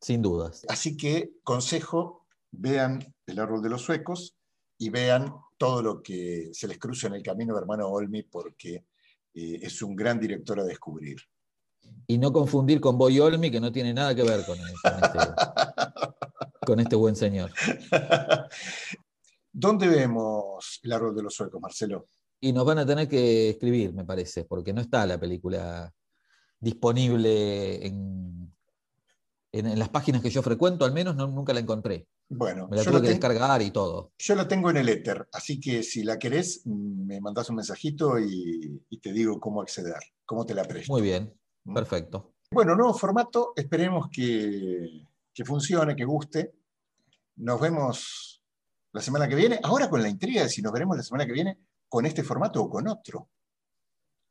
sin 0.00 0.22
dudas. 0.22 0.62
Así 0.68 0.96
que, 0.96 1.32
consejo, 1.42 2.26
vean 2.52 3.14
El 3.26 3.38
árbol 3.40 3.62
de 3.62 3.68
los 3.70 3.82
suecos 3.82 4.36
y 4.78 4.90
vean 4.90 5.32
todo 5.62 5.80
lo 5.80 6.02
que 6.02 6.50
se 6.52 6.66
les 6.66 6.76
cruza 6.76 7.06
en 7.06 7.14
el 7.14 7.22
camino 7.22 7.54
de 7.54 7.60
hermano 7.60 7.86
Olmi 7.86 8.24
porque 8.24 8.84
eh, 9.32 9.60
es 9.62 9.80
un 9.80 9.94
gran 9.94 10.18
director 10.18 10.58
a 10.58 10.64
descubrir. 10.64 11.18
Y 12.08 12.18
no 12.18 12.32
confundir 12.32 12.80
con 12.80 12.98
Boy 12.98 13.20
Olmi, 13.20 13.48
que 13.48 13.60
no 13.60 13.70
tiene 13.70 13.94
nada 13.94 14.12
que 14.12 14.24
ver 14.24 14.44
con, 14.44 14.58
con 14.58 15.04
este, 15.04 15.18
con 16.66 16.80
este 16.80 16.96
buen 16.96 17.14
señor. 17.14 17.52
¿Dónde 19.52 19.86
vemos 19.86 20.80
El 20.82 20.92
árbol 20.94 21.14
de 21.14 21.22
los 21.22 21.32
suecos, 21.34 21.60
Marcelo? 21.60 22.08
Y 22.40 22.52
nos 22.52 22.64
van 22.64 22.78
a 22.78 22.86
tener 22.86 23.08
que 23.08 23.50
escribir, 23.50 23.92
me 23.94 24.04
parece, 24.04 24.44
porque 24.44 24.72
no 24.72 24.80
está 24.80 25.06
la 25.06 25.20
película 25.20 25.94
disponible 26.58 27.86
en, 27.86 28.52
en- 29.52 29.66
en 29.66 29.78
las 29.78 29.90
páginas 29.90 30.22
que 30.22 30.30
yo 30.30 30.42
frecuento, 30.42 30.84
al 30.84 30.92
menos 30.92 31.14
no- 31.14 31.28
nunca 31.28 31.52
la 31.52 31.60
encontré. 31.60 32.08
Bueno, 32.34 32.66
Me 32.68 32.78
la 32.78 32.82
tuve 32.84 32.94
que 32.94 33.00
ten- 33.08 33.10
descargar 33.10 33.60
y 33.60 33.70
todo. 33.70 34.12
yo 34.18 34.34
la 34.34 34.48
tengo 34.48 34.70
en 34.70 34.78
el 34.78 34.88
éter, 34.88 35.28
así 35.32 35.60
que 35.60 35.82
si 35.82 36.02
la 36.02 36.18
querés, 36.18 36.62
mm, 36.64 37.04
me 37.06 37.20
mandás 37.20 37.50
un 37.50 37.56
mensajito 37.56 38.18
y, 38.18 38.82
y 38.88 38.98
te 39.00 39.12
digo 39.12 39.38
cómo 39.38 39.60
acceder, 39.60 40.00
cómo 40.24 40.46
te 40.46 40.54
la 40.54 40.64
presto. 40.64 40.90
Muy 40.92 41.02
bien, 41.02 41.34
¿Mm? 41.64 41.74
perfecto. 41.74 42.32
Bueno, 42.50 42.74
nuevo 42.74 42.94
formato, 42.94 43.52
esperemos 43.54 44.08
que, 44.10 45.04
que 45.34 45.44
funcione, 45.44 45.94
que 45.94 46.04
guste. 46.04 46.54
Nos 47.36 47.60
vemos 47.60 48.42
la 48.92 49.02
semana 49.02 49.28
que 49.28 49.34
viene. 49.34 49.60
Ahora 49.62 49.90
con 49.90 50.02
la 50.02 50.08
intriga 50.08 50.42
de 50.42 50.48
si 50.48 50.62
nos 50.62 50.72
veremos 50.72 50.96
la 50.96 51.02
semana 51.02 51.26
que 51.26 51.32
viene 51.32 51.58
con 51.88 52.06
este 52.06 52.22
formato 52.22 52.62
o 52.62 52.70
con 52.70 52.88
otro. 52.88 53.28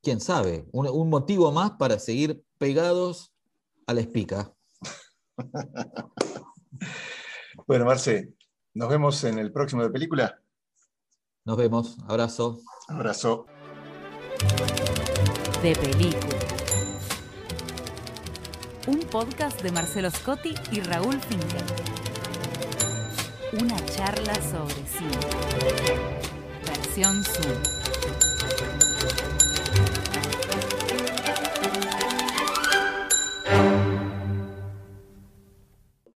¿Quién 0.02 0.20
sabe? 0.20 0.66
Un, 0.72 0.88
un 0.88 1.10
motivo 1.10 1.52
más 1.52 1.72
para 1.72 2.00
seguir 2.00 2.44
pegados 2.58 3.32
a 3.86 3.94
la 3.94 4.02
espica. 4.02 4.54
Bueno, 7.68 7.86
Marce, 7.86 8.34
nos 8.74 8.90
vemos 8.90 9.24
en 9.24 9.38
el 9.38 9.52
próximo 9.52 9.84
de 9.84 9.90
película. 9.90 10.42
Nos 11.46 11.58
vemos. 11.58 11.98
Abrazo. 12.08 12.60
Abrazo. 12.88 13.46
De 15.62 15.76
película. 15.76 16.40
Un 18.88 19.00
podcast 19.02 19.62
de 19.62 19.72
Marcelo 19.72 20.10
Scotti 20.10 20.56
y 20.72 20.82
Raúl 20.82 21.20
Finkel. 21.20 21.66
Una 23.62 23.86
charla 23.86 24.34
sobre 24.36 24.86
cine. 24.88 25.20
Versión 26.66 27.24
Zoom. 27.24 27.81